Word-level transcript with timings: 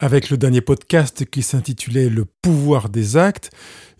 avec 0.00 0.30
le 0.30 0.36
dernier 0.36 0.60
podcast 0.60 1.24
qui 1.24 1.42
s'intitulait 1.42 2.08
Le 2.08 2.24
pouvoir 2.24 2.88
des 2.88 3.16
actes, 3.16 3.50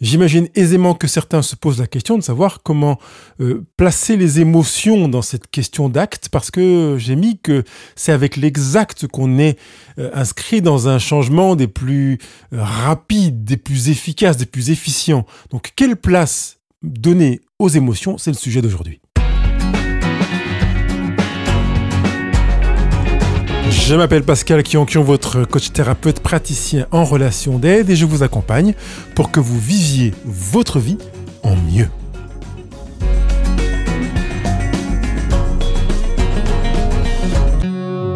j'imagine 0.00 0.48
aisément 0.54 0.94
que 0.94 1.08
certains 1.08 1.42
se 1.42 1.56
posent 1.56 1.80
la 1.80 1.86
question 1.86 2.16
de 2.16 2.22
savoir 2.22 2.62
comment 2.62 2.98
euh, 3.40 3.66
placer 3.76 4.16
les 4.16 4.40
émotions 4.40 5.08
dans 5.08 5.22
cette 5.22 5.48
question 5.48 5.88
d'acte, 5.88 6.28
parce 6.28 6.50
que 6.50 6.96
j'ai 6.98 7.16
mis 7.16 7.38
que 7.38 7.64
c'est 7.96 8.12
avec 8.12 8.36
l'exact 8.36 9.06
qu'on 9.06 9.38
est 9.38 9.58
euh, 9.98 10.10
inscrit 10.14 10.62
dans 10.62 10.88
un 10.88 10.98
changement 10.98 11.56
des 11.56 11.68
plus 11.68 12.18
euh, 12.52 12.62
rapides, 12.62 13.44
des 13.44 13.56
plus 13.56 13.88
efficaces, 13.88 14.36
des 14.36 14.46
plus 14.46 14.70
efficients. 14.70 15.26
Donc 15.50 15.72
quelle 15.74 15.96
place 15.96 16.58
donner 16.82 17.40
aux 17.58 17.68
émotions, 17.68 18.18
c'est 18.18 18.30
le 18.30 18.36
sujet 18.36 18.62
d'aujourd'hui. 18.62 19.00
Je 23.70 23.94
m'appelle 23.94 24.22
Pascal 24.22 24.62
Kionkion, 24.62 25.02
votre 25.02 25.44
coach 25.44 25.72
thérapeute 25.72 26.20
praticien 26.20 26.86
en 26.90 27.04
relation 27.04 27.58
d'aide 27.58 27.90
et 27.90 27.96
je 27.96 28.04
vous 28.04 28.22
accompagne 28.22 28.74
pour 29.14 29.30
que 29.30 29.40
vous 29.40 29.58
viviez 29.58 30.12
votre 30.24 30.78
vie 30.78 30.98
en 31.42 31.56
mieux. 31.56 31.88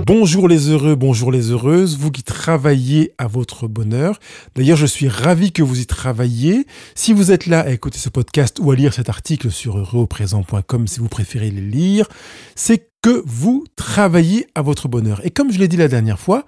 Bonjour 0.05 0.49
les 0.49 0.69
heureux, 0.69 0.95
bonjour 0.95 1.33
les 1.33 1.52
heureuses, 1.52 1.97
vous 1.97 2.11
qui 2.11 2.23
travaillez 2.23 3.15
à 3.19 3.29
votre 3.29 3.66
bonheur. 3.66 4.19
D'ailleurs, 4.55 4.77
je 4.77 4.85
suis 4.85 5.09
ravi 5.09 5.52
que 5.52 5.63
vous 5.63 5.80
y 5.80 5.87
travailliez. 5.87 6.66
Si 6.95 7.13
vous 7.13 7.33
êtes 7.33 7.47
là 7.47 7.61
à 7.61 7.71
écouter 7.71 7.99
ce 7.99 8.09
podcast 8.09 8.59
ou 8.61 8.73
à 8.73 8.77
lire 8.77 8.93
cet 8.93 9.09
article 9.09 9.51
sur 9.51 9.79
heureuxauprésent.com 9.79 10.87
si 10.87 11.01
vous 11.01 11.09
préférez 11.09 11.51
les 11.51 11.61
lire, 11.63 12.09
c'est 12.57 12.91
que 13.02 13.23
vous 13.27 13.65
travaillez 13.77 14.47
à 14.55 14.62
votre 14.62 14.88
bonheur. 14.88 15.20
Et 15.24 15.30
comme 15.30 15.52
je 15.52 15.59
l'ai 15.59 15.69
dit 15.69 15.77
la 15.77 15.88
dernière 15.88 16.20
fois, 16.20 16.45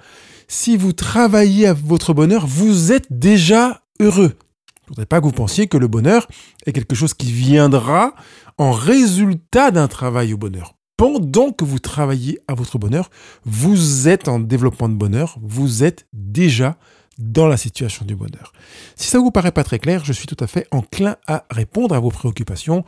si 0.49 0.77
vous 0.77 0.93
travaillez 0.93 1.67
à 1.67 1.75
votre 1.75 2.15
bonheur, 2.15 2.47
vous 2.47 2.93
êtes 2.93 3.07
déjà 3.11 3.83
heureux. 4.01 4.33
Je 4.77 4.83
ne 4.85 4.89
voudrais 4.89 5.07
pas 5.07 5.21
que 5.21 5.27
vous 5.27 5.33
pensiez 5.33 5.67
que 5.67 5.79
le 5.79 5.89
bonheur 5.89 6.29
est 6.67 6.73
quelque 6.73 6.95
chose 6.95 7.15
qui 7.15 7.33
viendra 7.33 8.15
en 8.59 8.73
résultat 8.73 9.71
d'un 9.71 9.89
travail 9.89 10.33
au 10.33 10.37
bonheur 10.37 10.75
pendant 10.97 11.51
que 11.51 11.65
vous 11.65 11.79
travaillez 11.79 12.39
à 12.49 12.55
votre 12.55 12.79
bonheur, 12.79 13.11
vous 13.45 14.09
êtes 14.09 14.29
en 14.29 14.39
développement 14.39 14.89
de 14.89 14.95
bonheur, 14.95 15.39
vous 15.43 15.83
êtes 15.83 16.07
déjà 16.13 16.77
dans 17.19 17.47
la 17.47 17.57
situation 17.57 18.05
du 18.05 18.17
bonheur. 18.17 18.53
Si 18.97 19.09
ça 19.09 19.19
vous 19.19 19.31
paraît 19.31 19.53
pas 19.53 19.65
très 19.65 19.79
clair, 19.79 20.05
je 20.05 20.13
suis 20.13 20.27
tout 20.27 20.37
à 20.41 20.47
fait 20.47 20.67
enclin 20.71 21.17
à 21.27 21.45
répondre 21.51 21.95
à 21.95 22.01
vos 22.01 22.11
préoccupations 22.11 22.85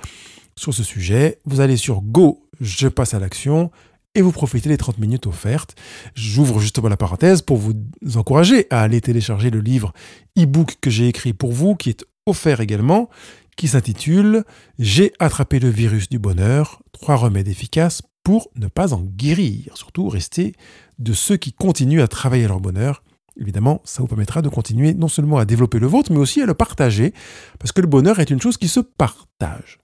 sur 0.56 0.74
ce 0.74 0.82
sujet. 0.82 1.38
Vous 1.44 1.60
allez 1.60 1.76
sur 1.76 2.00
Go, 2.00 2.45
je 2.60 2.88
passe 2.88 3.14
à 3.14 3.18
l'action 3.18 3.70
et 4.16 4.22
vous 4.22 4.32
profitez 4.32 4.68
des 4.68 4.78
30 4.78 4.98
minutes 4.98 5.26
offertes. 5.26 5.76
J'ouvre 6.14 6.58
justement 6.58 6.88
la 6.88 6.96
parenthèse 6.96 7.42
pour 7.42 7.58
vous 7.58 7.74
encourager 8.14 8.66
à 8.70 8.80
aller 8.80 9.00
télécharger 9.00 9.50
le 9.50 9.60
livre 9.60 9.92
e-book 10.38 10.78
que 10.80 10.90
j'ai 10.90 11.06
écrit 11.08 11.34
pour 11.34 11.52
vous, 11.52 11.76
qui 11.76 11.90
est 11.90 12.04
offert 12.24 12.60
également, 12.60 13.10
qui 13.56 13.68
s'intitule 13.68 14.44
J'ai 14.78 15.12
attrapé 15.18 15.58
le 15.58 15.68
virus 15.68 16.08
du 16.08 16.18
bonheur, 16.18 16.82
trois 16.92 17.16
remèdes 17.16 17.48
efficaces 17.48 18.02
pour 18.24 18.48
ne 18.56 18.68
pas 18.68 18.94
en 18.94 19.02
guérir, 19.02 19.76
surtout 19.76 20.08
rester 20.08 20.54
de 20.98 21.12
ceux 21.12 21.36
qui 21.36 21.52
continuent 21.52 22.02
à 22.02 22.08
travailler 22.08 22.48
leur 22.48 22.60
bonheur. 22.60 23.02
Évidemment, 23.38 23.82
ça 23.84 24.00
vous 24.00 24.08
permettra 24.08 24.40
de 24.40 24.48
continuer 24.48 24.94
non 24.94 25.08
seulement 25.08 25.36
à 25.36 25.44
développer 25.44 25.78
le 25.78 25.86
vôtre, 25.86 26.10
mais 26.10 26.18
aussi 26.18 26.40
à 26.40 26.46
le 26.46 26.54
partager, 26.54 27.12
parce 27.58 27.72
que 27.72 27.82
le 27.82 27.86
bonheur 27.86 28.18
est 28.18 28.30
une 28.30 28.40
chose 28.40 28.56
qui 28.56 28.68
se 28.68 28.80
partage. 28.80 29.78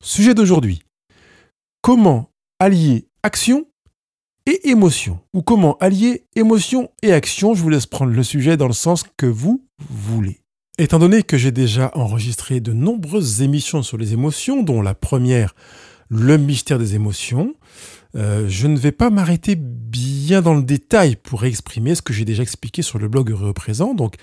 Sujet 0.00 0.34
d'aujourd'hui. 0.34 0.80
Comment 1.82 2.30
allier 2.58 3.08
action 3.22 3.66
et 4.46 4.68
émotion 4.68 5.20
Ou 5.32 5.42
comment 5.42 5.76
allier 5.78 6.26
émotion 6.34 6.90
et 7.02 7.12
action 7.12 7.54
Je 7.54 7.62
vous 7.62 7.68
laisse 7.68 7.86
prendre 7.86 8.12
le 8.12 8.22
sujet 8.22 8.56
dans 8.56 8.66
le 8.66 8.72
sens 8.72 9.04
que 9.16 9.26
vous 9.26 9.64
voulez. 9.88 10.40
Étant 10.78 10.98
donné 10.98 11.22
que 11.22 11.36
j'ai 11.36 11.50
déjà 11.50 11.90
enregistré 11.94 12.60
de 12.60 12.72
nombreuses 12.72 13.42
émissions 13.42 13.82
sur 13.82 13.96
les 13.96 14.12
émotions, 14.12 14.62
dont 14.62 14.82
la 14.82 14.94
première, 14.94 15.54
Le 16.10 16.38
mystère 16.38 16.78
des 16.78 16.94
émotions, 16.94 17.54
euh, 18.16 18.48
je 18.48 18.66
ne 18.66 18.78
vais 18.78 18.92
pas 18.92 19.10
m'arrêter 19.10 19.56
bien 19.56 20.40
dans 20.40 20.54
le 20.54 20.62
détail 20.62 21.16
pour 21.16 21.44
exprimer 21.44 21.94
ce 21.94 22.00
que 22.00 22.14
j'ai 22.14 22.24
déjà 22.24 22.42
expliqué 22.42 22.80
sur 22.80 22.98
le 22.98 23.08
blog 23.08 23.30
Heureux 23.30 23.52
Présent. 23.52 23.92
Donc, 23.92 24.14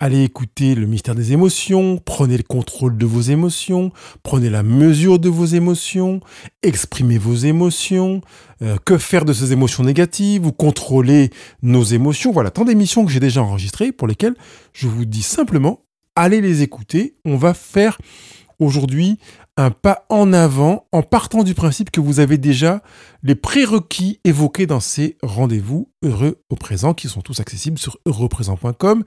allez 0.00 0.22
écouter 0.22 0.74
le 0.74 0.86
mystère 0.86 1.14
des 1.14 1.32
émotions, 1.32 1.98
prenez 2.04 2.36
le 2.36 2.44
contrôle 2.44 2.96
de 2.96 3.06
vos 3.06 3.20
émotions, 3.20 3.90
prenez 4.22 4.48
la 4.48 4.62
mesure 4.62 5.18
de 5.18 5.28
vos 5.28 5.46
émotions, 5.46 6.20
exprimez 6.62 7.18
vos 7.18 7.34
émotions, 7.34 8.20
euh, 8.62 8.76
que 8.84 8.96
faire 8.96 9.24
de 9.24 9.32
ces 9.32 9.52
émotions 9.52 9.82
négatives, 9.82 10.46
ou 10.46 10.52
contrôler 10.52 11.30
nos 11.62 11.82
émotions. 11.82 12.30
Voilà, 12.30 12.50
tant 12.50 12.64
d'émissions 12.64 13.04
que 13.04 13.10
j'ai 13.10 13.20
déjà 13.20 13.42
enregistrées 13.42 13.90
pour 13.90 14.06
lesquelles 14.06 14.36
je 14.72 14.86
vous 14.86 15.04
dis 15.04 15.22
simplement, 15.22 15.84
allez 16.14 16.40
les 16.40 16.62
écouter. 16.62 17.16
On 17.24 17.36
va 17.36 17.52
faire 17.54 17.98
aujourd'hui 18.60 19.18
un 19.58 19.72
pas 19.72 20.06
en 20.08 20.32
avant 20.32 20.86
en 20.92 21.02
partant 21.02 21.42
du 21.42 21.52
principe 21.52 21.90
que 21.90 22.00
vous 22.00 22.20
avez 22.20 22.38
déjà 22.38 22.80
les 23.24 23.34
prérequis 23.34 24.20
évoqués 24.22 24.66
dans 24.66 24.78
ces 24.78 25.18
rendez-vous 25.20 25.90
heureux 26.04 26.40
au 26.48 26.54
présent 26.54 26.94
qui 26.94 27.08
sont 27.08 27.22
tous 27.22 27.40
accessibles 27.40 27.76
sur 27.76 27.98
heureauxprésent.com. 28.06 29.02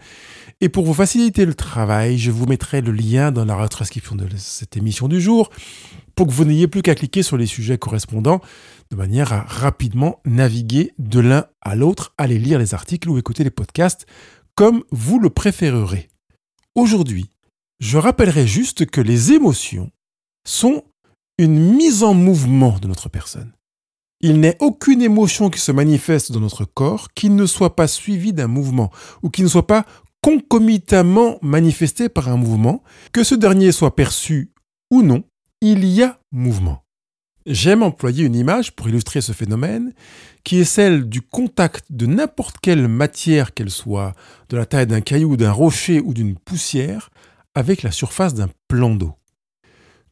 Et 0.59 0.67
pour 0.67 0.85
vous 0.85 0.93
faciliter 0.93 1.45
le 1.45 1.53
travail, 1.53 2.17
je 2.17 2.31
vous 2.31 2.45
mettrai 2.47 2.81
le 2.81 2.91
lien 2.91 3.31
dans 3.31 3.45
la 3.45 3.55
retranscription 3.55 4.15
de 4.15 4.27
cette 4.35 4.75
émission 4.75 5.07
du 5.07 5.21
jour 5.21 5.49
pour 6.15 6.27
que 6.27 6.33
vous 6.33 6.43
n'ayez 6.43 6.67
plus 6.67 6.81
qu'à 6.81 6.95
cliquer 6.95 7.23
sur 7.23 7.37
les 7.37 7.45
sujets 7.45 7.77
correspondants 7.77 8.41
de 8.91 8.97
manière 8.97 9.31
à 9.31 9.43
rapidement 9.43 10.19
naviguer 10.25 10.91
de 10.99 11.21
l'un 11.21 11.45
à 11.61 11.75
l'autre, 11.75 12.13
aller 12.17 12.37
lire 12.37 12.59
les 12.59 12.73
articles 12.73 13.09
ou 13.09 13.17
écouter 13.17 13.45
les 13.45 13.51
podcasts 13.51 14.05
comme 14.55 14.83
vous 14.91 15.17
le 15.17 15.29
préférerez. 15.29 16.09
Aujourd'hui, 16.75 17.29
je 17.79 17.97
rappellerai 17.97 18.45
juste 18.45 18.85
que 18.85 18.99
les 18.99 19.31
émotions 19.31 19.91
sont 20.45 20.83
une 21.37 21.75
mise 21.75 22.03
en 22.03 22.13
mouvement 22.13 22.77
de 22.79 22.87
notre 22.87 23.09
personne. 23.09 23.53
Il 24.21 24.39
n'est 24.39 24.57
aucune 24.59 25.01
émotion 25.01 25.49
qui 25.49 25.59
se 25.59 25.71
manifeste 25.71 26.31
dans 26.31 26.39
notre 26.39 26.65
corps 26.65 27.09
qui 27.13 27.29
ne 27.29 27.45
soit 27.47 27.75
pas 27.75 27.87
suivie 27.87 28.33
d'un 28.33 28.47
mouvement 28.47 28.91
ou 29.23 29.29
qui 29.29 29.41
ne 29.41 29.47
soit 29.47 29.65
pas 29.65 29.85
concomitamment 30.21 31.39
manifestée 31.41 32.07
par 32.07 32.29
un 32.29 32.37
mouvement, 32.37 32.83
que 33.11 33.23
ce 33.23 33.33
dernier 33.33 33.71
soit 33.71 33.95
perçu 33.95 34.51
ou 34.91 35.01
non, 35.01 35.23
il 35.61 35.85
y 35.85 36.03
a 36.03 36.19
mouvement. 36.31 36.83
J'aime 37.47 37.81
employer 37.81 38.23
une 38.23 38.35
image 38.35 38.75
pour 38.75 38.87
illustrer 38.87 39.21
ce 39.21 39.31
phénomène, 39.31 39.93
qui 40.43 40.59
est 40.59 40.65
celle 40.65 41.09
du 41.09 41.21
contact 41.21 41.85
de 41.89 42.05
n'importe 42.05 42.57
quelle 42.61 42.87
matière 42.87 43.55
qu'elle 43.55 43.71
soit, 43.71 44.13
de 44.49 44.57
la 44.57 44.67
taille 44.67 44.85
d'un 44.85 45.01
caillou, 45.01 45.37
d'un 45.37 45.51
rocher 45.51 45.99
ou 45.99 46.13
d'une 46.13 46.35
poussière, 46.35 47.09
avec 47.55 47.81
la 47.81 47.91
surface 47.91 48.35
d'un 48.35 48.49
plan 48.67 48.93
d'eau. 48.93 49.15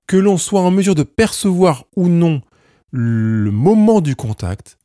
Que 0.09 0.17
l'on 0.17 0.39
soit 0.39 0.61
en 0.61 0.71
mesure 0.71 0.95
de 0.95 1.03
percevoir 1.03 1.85
ou 1.95 2.07
non 2.07 2.41
le 2.91 3.51
moment 3.51 4.01
du 4.01 4.15
contact, 4.15 4.79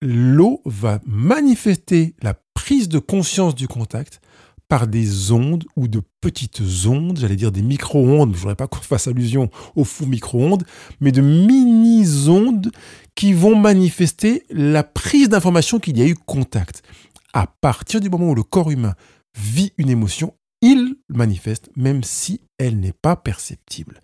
l'eau 0.00 0.62
va 0.64 1.00
manifester 1.06 2.14
la 2.22 2.34
prise 2.54 2.88
de 2.88 3.00
conscience 3.00 3.56
du 3.56 3.66
contact 3.66 4.20
par 4.68 4.86
des 4.86 5.32
ondes 5.32 5.64
ou 5.74 5.88
de 5.88 6.02
petites 6.20 6.62
ondes, 6.86 7.18
j'allais 7.18 7.34
dire 7.34 7.50
des 7.50 7.62
micro-ondes, 7.62 8.30
je 8.30 8.34
ne 8.34 8.40
voudrais 8.40 8.54
pas 8.54 8.68
qu'on 8.68 8.80
fasse 8.80 9.08
allusion 9.08 9.50
aux 9.74 9.82
faux 9.82 10.06
micro-ondes, 10.06 10.62
mais 11.00 11.10
de 11.10 11.20
mini-ondes 11.20 12.70
qui 13.16 13.32
vont 13.32 13.56
manifester 13.56 14.44
la 14.50 14.84
prise 14.84 15.28
d'information 15.28 15.80
qu'il 15.80 15.98
y 15.98 16.02
a 16.02 16.06
eu 16.06 16.14
contact. 16.14 16.84
À 17.32 17.48
partir 17.48 18.00
du 18.00 18.08
moment 18.08 18.30
où 18.30 18.36
le 18.36 18.44
corps 18.44 18.70
humain 18.70 18.94
vit 19.36 19.72
une 19.78 19.90
émotion, 19.90 20.32
il 20.62 20.94
manifeste 21.08 21.70
même 21.74 22.04
si 22.04 22.40
elle 22.56 22.78
n'est 22.78 22.92
pas 22.92 23.16
perceptible. 23.16 24.00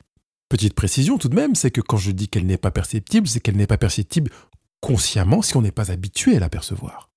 Petite 0.54 0.74
précision 0.74 1.18
tout 1.18 1.28
de 1.28 1.34
même, 1.34 1.56
c'est 1.56 1.72
que 1.72 1.80
quand 1.80 1.96
je 1.96 2.12
dis 2.12 2.28
qu'elle 2.28 2.46
n'est 2.46 2.56
pas 2.56 2.70
perceptible, 2.70 3.26
c'est 3.26 3.40
qu'elle 3.40 3.56
n'est 3.56 3.66
pas 3.66 3.76
perceptible 3.76 4.30
consciemment 4.80 5.42
si 5.42 5.56
on 5.56 5.62
n'est 5.62 5.72
pas 5.72 5.90
habitué 5.90 6.36
à 6.36 6.38
la 6.38 6.48
percevoir. 6.48 7.10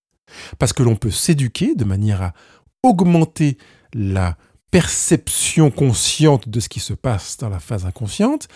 Parce 0.57 0.73
que 0.73 0.81
l'on 0.81 0.95
peut 0.95 1.11
s'éduquer 1.11 1.75
de 1.75 1.83
manière 1.83 2.23
à 2.23 2.33
augmenter 2.81 3.59
la 3.93 4.37
perception 4.71 5.69
consciente 5.69 6.49
de 6.49 6.59
ce 6.59 6.67
qui 6.67 6.79
se 6.79 6.93
passe 6.93 7.37
dans 7.37 7.49
la 7.49 7.59
phase 7.59 7.85
inconsciente 7.85 8.47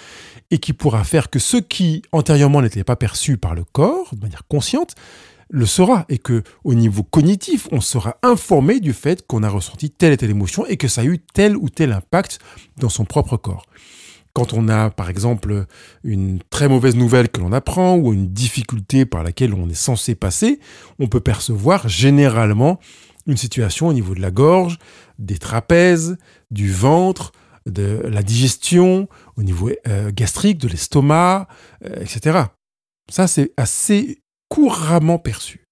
et 0.49 0.57
qui 0.57 0.73
pourra 0.73 1.03
faire 1.03 1.29
que 1.29 1.37
ce 1.37 1.57
qui 1.57 2.01
antérieurement 2.11 2.63
n'était 2.63 2.83
pas 2.83 2.95
perçu 2.95 3.37
par 3.37 3.53
le 3.53 3.63
corps 3.63 4.15
de 4.15 4.21
manière 4.21 4.47
consciente 4.47 4.95
le 5.51 5.67
sera 5.67 6.05
et 6.09 6.17
que 6.17 6.41
au 6.63 6.73
niveau 6.73 7.03
cognitif 7.03 7.67
on 7.71 7.81
sera 7.81 8.17
informé 8.23 8.79
du 8.79 8.93
fait 8.93 9.27
qu'on 9.27 9.43
a 9.43 9.49
ressenti 9.49 9.91
telle 9.91 10.13
et 10.13 10.17
telle 10.17 10.31
émotion 10.31 10.65
et 10.65 10.77
que 10.77 10.87
ça 10.87 11.01
a 11.01 11.05
eu 11.05 11.19
tel 11.19 11.55
ou 11.55 11.69
tel 11.69 11.91
impact 11.91 12.39
dans 12.77 12.89
son 12.89 13.05
propre 13.05 13.37
corps. 13.37 13.67
Quand 14.33 14.53
on 14.53 14.69
a 14.69 14.89
par 14.89 15.09
exemple 15.09 15.65
une 16.03 16.39
très 16.49 16.69
mauvaise 16.69 16.95
nouvelle 16.95 17.29
que 17.29 17.41
l'on 17.41 17.51
apprend 17.51 17.97
ou 17.97 18.13
une 18.13 18.31
difficulté 18.31 19.05
par 19.05 19.23
laquelle 19.23 19.53
on 19.53 19.69
est 19.69 19.73
censé 19.73 20.15
passer, 20.15 20.59
on 20.99 21.07
peut 21.07 21.19
percevoir 21.19 21.87
généralement 21.89 22.79
une 23.27 23.37
situation 23.37 23.87
au 23.87 23.93
niveau 23.93 24.15
de 24.15 24.21
la 24.21 24.31
gorge, 24.31 24.77
des 25.19 25.37
trapèzes, 25.37 26.17
du 26.49 26.71
ventre, 26.71 27.31
de 27.65 28.01
la 28.05 28.23
digestion, 28.23 29.07
au 29.37 29.43
niveau 29.43 29.69
euh, 29.87 30.11
gastrique, 30.13 30.57
de 30.57 30.67
l'estomac, 30.67 31.47
euh, 31.85 32.01
etc. 32.01 32.45
Ça, 33.11 33.27
c'est 33.27 33.51
assez 33.57 34.21
couramment 34.49 35.19
perçu. 35.19 35.67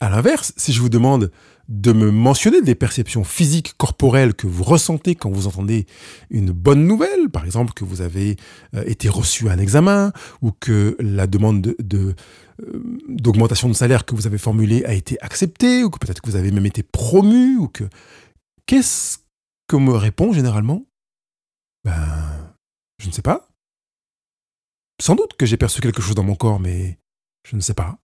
À 0.00 0.08
l'inverse, 0.08 0.52
si 0.56 0.72
je 0.72 0.80
vous 0.80 0.88
demande 0.88 1.30
de 1.68 1.92
me 1.92 2.10
mentionner 2.10 2.60
des 2.60 2.74
perceptions 2.74 3.24
physiques, 3.24 3.74
corporelles 3.76 4.34
que 4.34 4.46
vous 4.46 4.64
ressentez 4.64 5.14
quand 5.14 5.30
vous 5.30 5.46
entendez 5.46 5.86
une 6.30 6.50
bonne 6.50 6.86
nouvelle, 6.86 7.30
par 7.30 7.44
exemple 7.44 7.72
que 7.72 7.84
vous 7.84 8.00
avez 8.00 8.36
euh, 8.74 8.84
été 8.86 9.08
reçu 9.08 9.48
à 9.48 9.52
un 9.52 9.58
examen 9.58 10.12
ou 10.42 10.52
que 10.52 10.96
la 11.00 11.26
demande 11.26 11.74
de, 11.78 12.14
euh, 12.62 12.82
d'augmentation 13.08 13.68
de 13.68 13.74
salaire 13.74 14.04
que 14.04 14.14
vous 14.14 14.26
avez 14.26 14.38
formulée 14.38 14.84
a 14.84 14.92
été 14.92 15.20
acceptée 15.22 15.84
ou 15.84 15.90
que 15.90 15.98
peut-être 15.98 16.20
que 16.20 16.30
vous 16.30 16.36
avez 16.36 16.50
même 16.50 16.66
été 16.66 16.82
promu 16.82 17.56
ou 17.56 17.68
que 17.68 17.84
qu'est-ce 18.66 19.18
qu'on 19.68 19.80
me 19.80 19.94
répond 19.94 20.32
généralement? 20.32 20.84
Ben, 21.84 22.54
je 22.98 23.08
ne 23.08 23.12
sais 23.12 23.22
pas. 23.22 23.48
Sans 25.00 25.14
doute 25.14 25.34
que 25.36 25.46
j'ai 25.46 25.56
perçu 25.56 25.80
quelque 25.80 26.02
chose 26.02 26.14
dans 26.14 26.22
mon 26.22 26.36
corps, 26.36 26.60
mais 26.60 26.98
je 27.48 27.56
ne 27.56 27.60
sais 27.60 27.74
pas. 27.74 27.98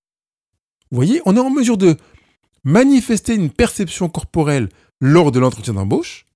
Vous 0.91 0.97
voyez, 0.97 1.23
on 1.25 1.37
est 1.37 1.41
en 1.41 1.51
mesure 1.51 1.79
de 1.79 1.97
manifester 2.65 3.35
une 3.35 3.51
perception 3.51 4.09
corporelle 4.09 4.69
lors 5.01 5.33
de 5.33 5.39
l'entretien 5.41 5.75
d'embauche, 5.75 6.27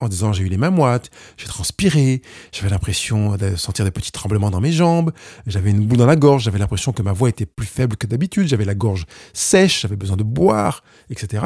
en 0.00 0.08
disant 0.08 0.32
j'ai 0.32 0.44
eu 0.44 0.48
les 0.48 0.56
mains 0.56 0.70
moites, 0.70 1.10
j'ai 1.36 1.46
transpiré, 1.46 2.22
j'avais 2.52 2.68
l'impression 2.68 3.36
de 3.36 3.56
sentir 3.56 3.84
des 3.84 3.90
petits 3.90 4.12
tremblements 4.12 4.50
dans 4.50 4.60
mes 4.60 4.72
jambes, 4.72 5.12
j'avais 5.46 5.70
une 5.70 5.86
boue 5.86 5.96
dans 5.96 6.06
la 6.06 6.16
gorge, 6.16 6.44
j'avais 6.44 6.58
l'impression 6.58 6.92
que 6.92 7.02
ma 7.02 7.12
voix 7.12 7.28
était 7.28 7.46
plus 7.46 7.66
faible 7.66 7.96
que 7.96 8.06
d'habitude, 8.06 8.48
j'avais 8.48 8.64
la 8.64 8.74
gorge 8.74 9.06
sèche, 9.32 9.82
j'avais 9.82 9.96
besoin 9.96 10.16
de 10.16 10.24
boire, 10.24 10.82
etc. 11.10 11.44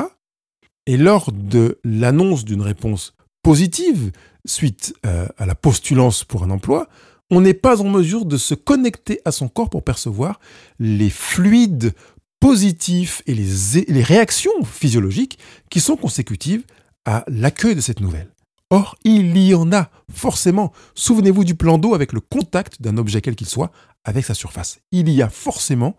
Et 0.87 0.97
lors 0.97 1.33
de 1.33 1.79
l'annonce 1.85 2.45
d'une 2.45 2.63
réponse 2.63 3.15
positive 3.43 4.11
suite 4.45 4.95
euh, 5.05 5.27
à 5.37 5.47
la 5.47 5.55
postulance 5.55 6.25
pour 6.25 6.43
un 6.43 6.51
emploi, 6.51 6.89
on 7.31 7.41
n'est 7.43 7.55
pas 7.55 7.83
en 7.83 7.89
mesure 7.89 8.25
de 8.25 8.37
se 8.37 8.55
connecter 8.55 9.21
à 9.25 9.33
son 9.33 9.49
corps 9.49 9.69
pour 9.69 9.85
percevoir 9.85 10.41
les 10.79 11.11
fluides 11.11 11.93
positifs 12.41 13.23
et 13.27 13.35
les, 13.35 14.03
réactions 14.03 14.65
physiologiques 14.65 15.39
qui 15.71 15.81
sont 15.81 15.97
consécutives 15.97 16.65
à 17.05 17.25
l'accueil 17.27 17.75
de 17.75 17.81
cette 17.81 18.01
nouvelle. 18.01 18.33
Or, 18.71 18.97
il 19.05 19.37
y 19.39 19.55
en 19.55 19.73
a 19.73 19.91
forcément. 20.13 20.73
Souvenez-vous 20.95 21.45
du 21.45 21.55
plan 21.55 21.79
d'eau 21.79 21.95
avec 21.95 22.13
le 22.13 22.21
contact 22.21 22.83
d'un 22.83 22.99
objet 22.99 23.21
quel 23.21 23.35
qu'il 23.35 23.49
soit 23.49 23.73
avec 24.05 24.25
sa 24.25 24.35
surface. 24.35 24.81
Il 24.93 25.09
y 25.09 25.23
a 25.23 25.31
forcément 25.31 25.97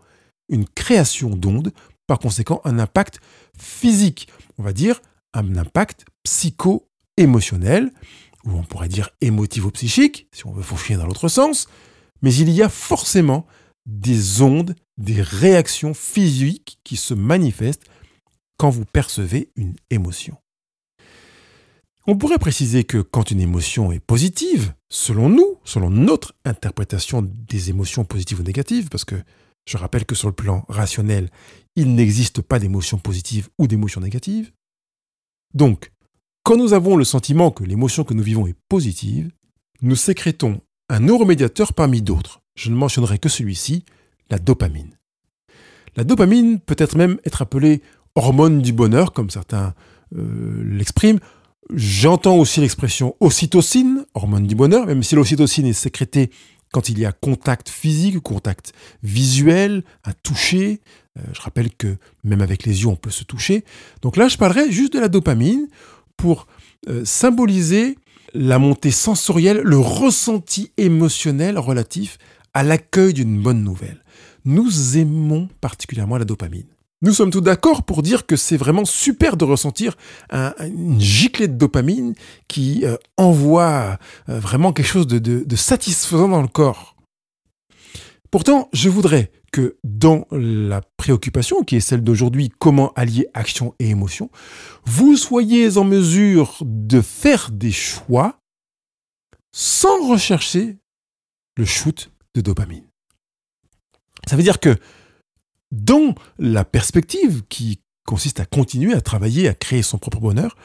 une 0.48 0.66
création 0.66 1.30
d'ondes, 1.30 1.72
par 2.06 2.18
conséquent 2.18 2.60
un 2.64 2.78
impact 2.78 3.20
physique, 3.56 4.28
on 4.58 4.62
va 4.62 4.72
dire 4.72 5.00
un 5.32 5.56
impact 5.56 6.06
psycho-émotionnel, 6.24 7.90
ou 8.44 8.52
on 8.52 8.62
pourrait 8.62 8.88
dire 8.88 9.10
émotivo-psychique, 9.20 10.28
si 10.32 10.46
on 10.46 10.52
veut 10.52 10.62
faucher 10.62 10.96
dans 10.96 11.06
l'autre 11.06 11.28
sens, 11.28 11.68
mais 12.22 12.34
il 12.34 12.50
y 12.50 12.62
a 12.62 12.68
forcément 12.68 13.46
des 13.86 14.42
ondes, 14.42 14.74
des 14.98 15.22
réactions 15.22 15.94
physiques 15.94 16.78
qui 16.84 16.96
se 16.96 17.14
manifestent 17.14 17.86
quand 18.58 18.70
vous 18.70 18.84
percevez 18.84 19.50
une 19.56 19.74
émotion. 19.90 20.36
On 22.06 22.16
pourrait 22.16 22.38
préciser 22.38 22.84
que 22.84 22.98
quand 22.98 23.30
une 23.30 23.40
émotion 23.40 23.92
est 23.92 24.00
positive, 24.00 24.74
selon 24.88 25.28
nous, 25.28 25.58
selon 25.64 25.90
notre 25.90 26.34
interprétation 26.44 27.22
des 27.22 27.70
émotions 27.70 28.04
positives 28.04 28.40
ou 28.40 28.42
négatives, 28.42 28.88
parce 28.88 29.04
que 29.04 29.16
je 29.66 29.76
rappelle 29.76 30.04
que 30.04 30.14
sur 30.14 30.28
le 30.28 30.34
plan 30.34 30.64
rationnel, 30.68 31.30
il 31.76 31.94
n'existe 31.94 32.42
pas 32.42 32.58
d'émotion 32.58 32.98
positive 32.98 33.48
ou 33.58 33.66
d'émotion 33.66 34.00
négative. 34.00 34.50
Donc, 35.54 35.92
quand 36.42 36.56
nous 36.56 36.72
avons 36.72 36.96
le 36.96 37.04
sentiment 37.04 37.50
que 37.50 37.64
l'émotion 37.64 38.02
que 38.02 38.14
nous 38.14 38.22
vivons 38.22 38.46
est 38.46 38.56
positive, 38.68 39.30
nous 39.82 39.96
sécrétons 39.96 40.60
un 40.88 41.00
neuromédiateur 41.00 41.72
parmi 41.74 42.02
d'autres. 42.02 42.39
Je 42.54 42.70
ne 42.70 42.76
mentionnerai 42.76 43.18
que 43.18 43.28
celui-ci, 43.28 43.84
la 44.30 44.38
dopamine. 44.38 44.96
La 45.96 46.04
dopamine 46.04 46.60
peut 46.60 46.76
être 46.78 46.96
même 46.96 47.18
être 47.24 47.42
appelée 47.42 47.82
hormone 48.14 48.60
du 48.60 48.72
bonheur, 48.72 49.12
comme 49.12 49.30
certains 49.30 49.74
euh, 50.16 50.62
l'expriment. 50.64 51.20
J'entends 51.74 52.36
aussi 52.36 52.60
l'expression 52.60 53.16
ocytocine, 53.20 54.04
hormone 54.14 54.46
du 54.46 54.54
bonheur, 54.54 54.86
même 54.86 55.02
si 55.02 55.14
l'ocytocine 55.14 55.66
est 55.66 55.72
sécrétée 55.72 56.30
quand 56.72 56.88
il 56.88 56.98
y 56.98 57.04
a 57.04 57.12
contact 57.12 57.68
physique, 57.68 58.20
contact 58.20 58.72
visuel, 59.02 59.84
un 60.04 60.12
toucher. 60.22 60.80
Euh, 61.18 61.22
je 61.32 61.40
rappelle 61.40 61.70
que 61.70 61.96
même 62.24 62.40
avec 62.40 62.64
les 62.64 62.82
yeux, 62.82 62.88
on 62.88 62.96
peut 62.96 63.10
se 63.10 63.24
toucher. 63.24 63.64
Donc 64.02 64.16
là, 64.16 64.28
je 64.28 64.36
parlerai 64.36 64.70
juste 64.70 64.92
de 64.92 65.00
la 65.00 65.08
dopamine 65.08 65.68
pour 66.16 66.46
euh, 66.88 67.04
symboliser 67.04 67.98
la 68.34 68.58
montée 68.58 68.92
sensorielle, 68.92 69.60
le 69.64 69.78
ressenti 69.78 70.72
émotionnel 70.76 71.58
relatif 71.58 72.18
à 72.54 72.62
l'accueil 72.62 73.14
d'une 73.14 73.40
bonne 73.42 73.62
nouvelle. 73.62 74.02
Nous 74.44 74.96
aimons 74.96 75.48
particulièrement 75.60 76.16
la 76.16 76.24
dopamine. 76.24 76.66
Nous 77.02 77.14
sommes 77.14 77.30
tous 77.30 77.40
d'accord 77.40 77.84
pour 77.84 78.02
dire 78.02 78.26
que 78.26 78.36
c'est 78.36 78.58
vraiment 78.58 78.84
super 78.84 79.38
de 79.38 79.44
ressentir 79.44 79.96
une 80.30 81.00
giclée 81.00 81.48
de 81.48 81.56
dopamine 81.56 82.14
qui 82.46 82.84
euh, 82.84 82.96
envoie 83.16 83.98
euh, 84.28 84.38
vraiment 84.38 84.74
quelque 84.74 84.86
chose 84.86 85.06
de 85.06 85.56
satisfaisant 85.56 86.28
dans 86.28 86.42
le 86.42 86.48
corps. 86.48 86.96
Pourtant, 88.30 88.68
je 88.72 88.88
voudrais 88.88 89.32
que 89.50 89.76
dans 89.82 90.26
la 90.30 90.82
préoccupation, 90.96 91.64
qui 91.64 91.76
est 91.76 91.80
celle 91.80 92.04
d'aujourd'hui, 92.04 92.50
comment 92.58 92.92
allier 92.94 93.26
action 93.34 93.74
et 93.78 93.88
émotion, 93.88 94.30
vous 94.84 95.16
soyez 95.16 95.76
en 95.76 95.84
mesure 95.84 96.58
de 96.60 97.00
faire 97.00 97.50
des 97.50 97.72
choix 97.72 98.38
sans 99.52 100.08
rechercher 100.08 100.78
le 101.56 101.64
shoot 101.64 102.10
de 102.34 102.40
dopamine. 102.40 102.86
Ça 104.28 104.36
veut 104.36 104.42
dire 104.42 104.60
que 104.60 104.76
dans 105.72 106.14
la 106.38 106.64
perspective 106.64 107.42
qui 107.48 107.80
consiste 108.06 108.40
à 108.40 108.46
continuer 108.46 108.94
à 108.94 109.00
travailler, 109.00 109.48
à 109.48 109.54
créer 109.54 109.82
son 109.82 109.98
propre 109.98 110.20
bonheur, 110.20 110.56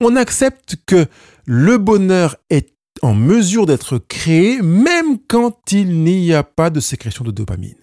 on 0.00 0.16
accepte 0.16 0.76
que 0.86 1.06
le 1.46 1.78
bonheur 1.78 2.36
est 2.48 2.74
en 3.02 3.14
mesure 3.14 3.66
d'être 3.66 3.98
créé 3.98 4.62
même 4.62 5.18
quand 5.26 5.72
il 5.72 6.04
n'y 6.04 6.32
a 6.32 6.44
pas 6.44 6.70
de 6.70 6.78
sécrétion 6.78 7.24
de 7.24 7.30
dopamine 7.30 7.82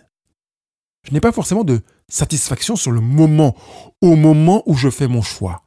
je 1.03 1.13
n'ai 1.13 1.21
pas 1.21 1.31
forcément 1.31 1.63
de 1.63 1.81
satisfaction 2.07 2.75
sur 2.75 2.91
le 2.91 3.01
moment, 3.01 3.55
au 4.01 4.15
moment 4.15 4.63
où 4.65 4.75
je 4.75 4.89
fais 4.89 5.07
mon 5.07 5.21
choix, 5.21 5.63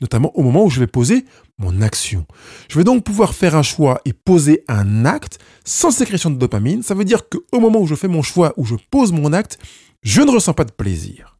notamment 0.00 0.32
au 0.36 0.42
moment 0.42 0.64
où 0.64 0.70
je 0.70 0.80
vais 0.80 0.86
poser 0.86 1.24
mon 1.58 1.80
action. 1.80 2.26
Je 2.68 2.78
vais 2.78 2.84
donc 2.84 3.04
pouvoir 3.04 3.34
faire 3.34 3.54
un 3.54 3.62
choix 3.62 4.00
et 4.04 4.12
poser 4.12 4.64
un 4.68 5.04
acte 5.04 5.38
sans 5.64 5.90
sécrétion 5.90 6.30
de 6.30 6.36
dopamine. 6.36 6.82
Ça 6.82 6.94
veut 6.94 7.04
dire 7.04 7.28
qu'au 7.28 7.60
moment 7.60 7.80
où 7.80 7.86
je 7.86 7.94
fais 7.94 8.08
mon 8.08 8.22
choix, 8.22 8.52
où 8.56 8.64
je 8.64 8.74
pose 8.90 9.12
mon 9.12 9.32
acte, 9.32 9.58
je 10.02 10.20
ne 10.20 10.30
ressens 10.30 10.54
pas 10.54 10.64
de 10.64 10.72
plaisir. 10.72 11.38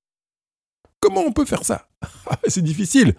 Comment 1.01 1.23
on 1.27 1.33
peut 1.33 1.45
faire 1.45 1.65
ça? 1.65 1.89
C'est 2.49 2.62
difficile. 2.62 3.15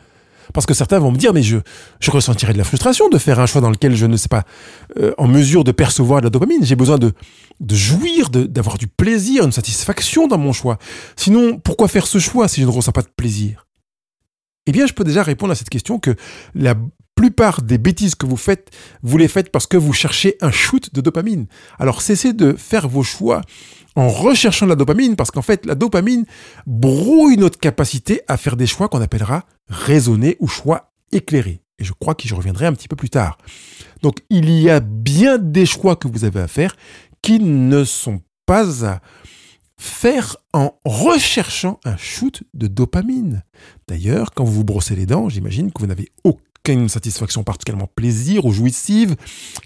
Parce 0.54 0.66
que 0.66 0.74
certains 0.74 1.00
vont 1.00 1.12
me 1.12 1.18
dire, 1.18 1.34
mais 1.34 1.44
je, 1.44 1.58
je 2.00 2.12
ressentirais 2.12 2.54
de 2.54 2.58
la 2.58 2.64
frustration 2.64 3.10
de 3.10 3.18
faire 3.18 3.40
un 3.40 3.46
choix 3.46 3.62
dans 3.62 3.70
lequel 3.70 3.96
je 3.96 4.06
ne 4.06 4.16
sais 4.16 4.28
pas 4.28 4.44
euh, 5.00 5.14
en 5.18 5.28
mesure 5.28 5.64
de 5.64 5.72
percevoir 5.72 6.22
de 6.22 6.26
la 6.26 6.30
dopamine. 6.30 6.64
J'ai 6.64 6.76
besoin 6.76 6.98
de, 6.98 7.14
de 7.60 7.76
jouir, 7.76 8.30
d'avoir 8.30 8.78
du 8.78 8.88
plaisir, 8.88 9.44
une 9.44 9.52
satisfaction 9.52 10.28
dans 10.28 10.38
mon 10.38 10.54
choix. 10.54 10.78
Sinon, 11.16 11.60
pourquoi 11.60 11.88
faire 11.88 12.08
ce 12.08 12.20
choix 12.20 12.48
si 12.48 12.62
je 12.62 12.66
ne 12.66 12.72
ressens 12.72 12.92
pas 12.92 13.02
de 13.02 13.10
plaisir? 13.16 13.65
Eh 14.68 14.72
bien, 14.72 14.88
je 14.88 14.94
peux 14.94 15.04
déjà 15.04 15.24
répondre 15.24 15.52
à 15.52 15.56
cette 15.56 15.70
question 15.70 16.00
que 16.00 16.16
la 16.54 16.76
plupart 17.16 17.62
des 17.62 17.78
bêtises 17.78 18.16
que 18.16 18.26
vous 18.26 18.38
faites, 18.38 18.72
vous 19.02 19.18
les 19.18 19.28
faites 19.28 19.52
parce 19.52 19.68
que 19.68 19.78
vous 19.78 19.94
cherchez 19.94 20.38
un 20.42 20.52
shoot 20.52 20.94
de 20.94 21.02
dopamine. 21.02 21.48
Alors 21.80 22.02
cessez 22.02 22.34
de 22.34 22.54
faire 22.54 22.88
vos 22.90 23.04
choix 23.04 23.42
en 23.96 24.10
recherchant 24.10 24.66
la 24.66 24.76
dopamine, 24.76 25.16
parce 25.16 25.32
qu'en 25.32 25.42
fait, 25.42 25.66
la 25.66 25.76
dopamine 25.76 26.26
brouille 26.68 27.38
notre 27.38 27.60
capacité 27.60 28.22
à 28.28 28.36
faire 28.36 28.58
des 28.58 28.68
choix 28.68 28.90
qu'on 28.90 29.02
appellera 29.02 29.46
raisonnés 29.70 30.36
ou 30.40 30.48
choix 30.48 30.92
éclairés. 31.12 31.62
Et 31.80 31.84
je 31.84 31.94
crois 31.94 32.16
que 32.16 32.28
j'y 32.28 32.34
reviendrai 32.34 32.66
un 32.66 32.74
petit 32.74 32.88
peu 32.88 32.96
plus 32.96 33.10
tard. 33.10 33.38
Donc, 34.02 34.20
il 34.30 34.50
y 34.50 34.70
a 34.70 34.82
bien 34.82 35.38
des 35.38 35.66
choix 35.66 35.96
que 35.96 36.08
vous 36.08 36.26
avez 36.26 36.42
à 36.42 36.48
faire 36.48 36.76
qui 37.22 37.40
ne 37.40 37.84
sont 37.84 38.22
pas 38.46 38.86
à 38.86 39.00
faire 39.78 40.38
en 40.54 40.80
recherchant 40.86 41.80
un 41.84 41.98
shoot 41.98 42.44
de 42.54 42.68
dopamine. 42.68 43.44
D'ailleurs, 43.88 44.32
quand 44.34 44.44
vous 44.44 44.54
vous 44.54 44.64
brossez 44.64 44.96
les 44.96 45.06
dents, 45.06 45.30
j'imagine 45.30 45.72
que 45.72 45.82
vous 45.82 45.88
n'avez 45.88 46.12
aucune 46.24 46.90
satisfaction 46.90 47.44
particulièrement 47.44 47.90
plaisir 47.94 48.46
ou 48.46 48.52
jouissive 48.52 49.16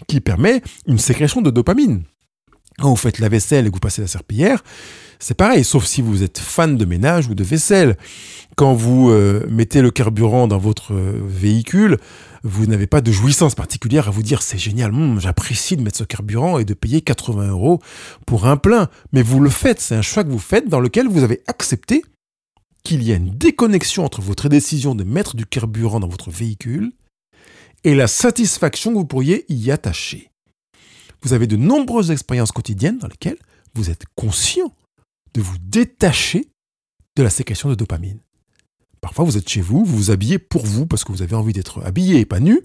qui 0.06 0.20
permet 0.20 0.62
une 0.86 0.98
sécrétion 0.98 1.40
de 1.42 1.50
dopamine. 1.50 2.02
Quand 2.78 2.90
vous 2.90 2.96
faites 2.96 3.18
la 3.18 3.28
vaisselle 3.28 3.66
et 3.66 3.68
que 3.68 3.74
vous 3.74 3.80
passez 3.80 4.02
la 4.02 4.08
serpillière, 4.08 4.62
c'est 5.20 5.36
pareil, 5.36 5.64
sauf 5.64 5.84
si 5.84 6.02
vous 6.02 6.22
êtes 6.22 6.38
fan 6.38 6.76
de 6.76 6.84
ménage 6.84 7.28
ou 7.28 7.34
de 7.34 7.44
vaisselle. 7.44 7.96
Quand 8.56 8.74
vous 8.74 9.10
euh, 9.10 9.46
mettez 9.48 9.82
le 9.82 9.90
carburant 9.90 10.48
dans 10.48 10.58
votre 10.58 10.94
euh, 10.94 11.20
véhicule, 11.22 11.98
vous 12.42 12.66
n'avez 12.66 12.86
pas 12.86 13.00
de 13.00 13.12
jouissance 13.12 13.54
particulière 13.54 14.08
à 14.08 14.10
vous 14.10 14.22
dire 14.22 14.42
c'est 14.42 14.58
génial, 14.58 14.92
hmm, 14.92 15.20
j'apprécie 15.20 15.76
de 15.76 15.82
mettre 15.82 15.98
ce 15.98 16.04
carburant 16.04 16.58
et 16.58 16.64
de 16.64 16.74
payer 16.74 17.02
80 17.02 17.50
euros 17.50 17.80
pour 18.26 18.46
un 18.46 18.56
plein. 18.56 18.88
Mais 19.12 19.22
vous 19.22 19.40
le 19.40 19.50
faites, 19.50 19.80
c'est 19.80 19.94
un 19.94 20.02
choix 20.02 20.24
que 20.24 20.30
vous 20.30 20.38
faites 20.38 20.68
dans 20.68 20.80
lequel 20.80 21.06
vous 21.06 21.22
avez 21.22 21.42
accepté 21.46 22.02
qu'il 22.82 23.02
y 23.02 23.12
a 23.12 23.16
une 23.16 23.30
déconnexion 23.30 24.04
entre 24.04 24.22
votre 24.22 24.48
décision 24.48 24.94
de 24.94 25.04
mettre 25.04 25.36
du 25.36 25.46
carburant 25.46 26.00
dans 26.00 26.08
votre 26.08 26.30
véhicule 26.30 26.92
et 27.84 27.94
la 27.94 28.08
satisfaction 28.08 28.90
que 28.90 28.96
vous 28.96 29.06
pourriez 29.06 29.44
y 29.48 29.70
attacher 29.70 30.30
vous 31.22 31.32
avez 31.32 31.46
de 31.46 31.56
nombreuses 31.56 32.10
expériences 32.10 32.52
quotidiennes 32.52 32.98
dans 32.98 33.08
lesquelles 33.08 33.38
vous 33.74 33.90
êtes 33.90 34.04
conscient 34.16 34.72
de 35.34 35.40
vous 35.40 35.56
détacher 35.58 36.50
de 37.16 37.22
la 37.22 37.30
sécrétion 37.30 37.68
de 37.68 37.74
dopamine. 37.74 38.20
Parfois, 39.00 39.24
vous 39.24 39.38
êtes 39.38 39.48
chez 39.48 39.62
vous, 39.62 39.84
vous 39.84 39.96
vous 39.96 40.10
habillez 40.10 40.38
pour 40.38 40.66
vous 40.66 40.86
parce 40.86 41.04
que 41.04 41.12
vous 41.12 41.22
avez 41.22 41.34
envie 41.34 41.54
d'être 41.54 41.82
habillé 41.84 42.20
et 42.20 42.26
pas 42.26 42.40
nu, 42.40 42.60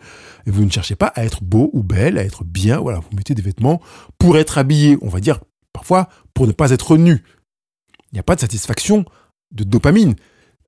et 0.46 0.52
vous 0.52 0.66
ne 0.66 0.70
cherchez 0.70 0.96
pas 0.96 1.08
à 1.08 1.24
être 1.24 1.44
beau 1.44 1.70
ou 1.74 1.82
belle, 1.82 2.18
à 2.18 2.24
être 2.24 2.44
bien. 2.44 2.80
Voilà, 2.80 3.00
vous 3.00 3.16
mettez 3.16 3.36
des 3.36 3.42
vêtements 3.42 3.82
pour 4.18 4.38
être 4.38 4.58
habillé, 4.58 4.98
on 5.02 5.08
va 5.10 5.22
dire 5.22 5.40
parfois 5.72 6.10
pour 6.34 6.48
ne 6.48 6.52
pas 6.52 6.72
être 6.72 6.98
nu. 6.98 7.24
Il 8.12 8.16
n'y 8.16 8.20
a 8.20 8.24
pas 8.24 8.36
de 8.36 8.42
satisfaction 8.42 9.06
de 9.52 9.64
dopamine. 9.64 10.16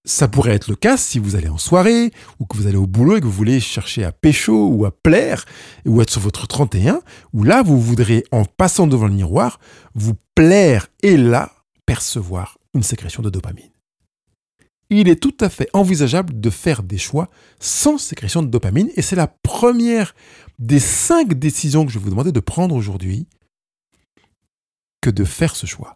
Ça 0.06 0.30
pourrait 0.30 0.54
être 0.54 0.70
le 0.70 0.78
cas 0.78 0.96
si 0.96 1.20
vous 1.20 1.36
allez 1.36 1.50
en 1.50 1.58
soirée, 1.58 2.12
ou 2.40 2.46
que 2.46 2.56
vous 2.56 2.68
allez 2.68 2.78
au 2.78 2.88
boulot 2.88 3.18
et 3.18 3.20
que 3.20 3.26
vous 3.26 3.32
voulez 3.32 3.60
chercher 3.60 4.06
à 4.06 4.14
pécho 4.14 4.70
ou 4.70 4.86
à 4.86 4.92
plaire, 4.92 5.44
ou 5.86 6.02
être 6.02 6.10
sur 6.10 6.22
votre 6.22 6.48
31, 6.48 7.02
où 7.34 7.44
là, 7.44 7.62
vous 7.62 7.80
voudrez, 7.82 8.24
en 8.32 8.46
passant 8.46 8.88
devant 8.88 9.08
le 9.08 9.14
miroir, 9.14 9.60
vous 9.96 10.14
plaire 10.34 10.88
et 11.04 11.18
là, 11.18 11.52
percevoir 11.88 12.60
une 12.76 12.84
sécrétion 12.84 13.24
de 13.24 13.32
dopamine. 13.32 13.72
Il 14.92 15.10
est 15.10 15.22
tout 15.22 15.36
à 15.40 15.50
fait 15.50 15.70
envisageable 15.74 16.40
de 16.40 16.50
faire 16.52 16.84
des 16.84 17.00
choix 17.00 17.30
sans 17.60 17.98
sécrétion 17.98 18.44
de 18.44 18.48
dopamine, 18.48 18.92
et 18.96 19.02
c'est 19.02 19.16
la 19.16 19.28
première 19.28 20.14
des 20.60 20.80
cinq 20.80 21.34
décisions 21.34 21.86
que 21.86 21.92
je 21.92 21.98
vais 21.98 22.04
vous 22.04 22.12
demander 22.12 22.32
de 22.32 22.40
prendre 22.40 22.76
aujourd'hui 22.76 23.28
que 25.02 25.10
de 25.10 25.26
faire 25.26 25.56
ce 25.56 25.66
choix. 25.66 25.96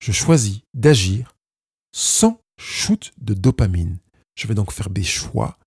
Je 0.00 0.12
choisis 0.12 0.60
d'agir 0.74 1.36
sans 1.92 2.40
shoot 2.58 3.12
de 3.18 3.34
dopamine. 3.34 3.98
Je 4.36 4.46
vais 4.46 4.54
donc 4.54 4.72
faire 4.72 4.90
des 4.90 5.02
choix 5.02 5.58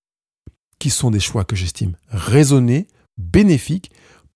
qui 0.78 0.90
sont 0.90 1.10
des 1.10 1.20
choix 1.20 1.44
que 1.44 1.56
j'estime 1.56 1.96
raisonnés, 2.08 2.88
bénéfiques, 3.16 3.92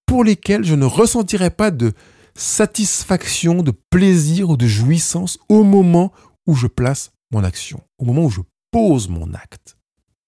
pour 0.06 0.24
lesquels 0.24 0.64
je 0.64 0.74
ne 0.74 0.84
ressentirai 0.84 1.50
pas 1.50 1.70
de 1.70 1.92
satisfaction, 2.38 3.62
de 3.62 3.72
plaisir 3.90 4.50
ou 4.50 4.56
de 4.56 4.66
jouissance 4.66 5.38
au 5.48 5.64
moment 5.64 6.12
où 6.46 6.54
je 6.54 6.66
place 6.66 7.10
mon 7.32 7.44
action, 7.44 7.82
au 7.98 8.04
moment 8.04 8.24
où 8.24 8.30
je 8.30 8.40
pose 8.70 9.08
mon 9.08 9.34
acte. 9.34 9.76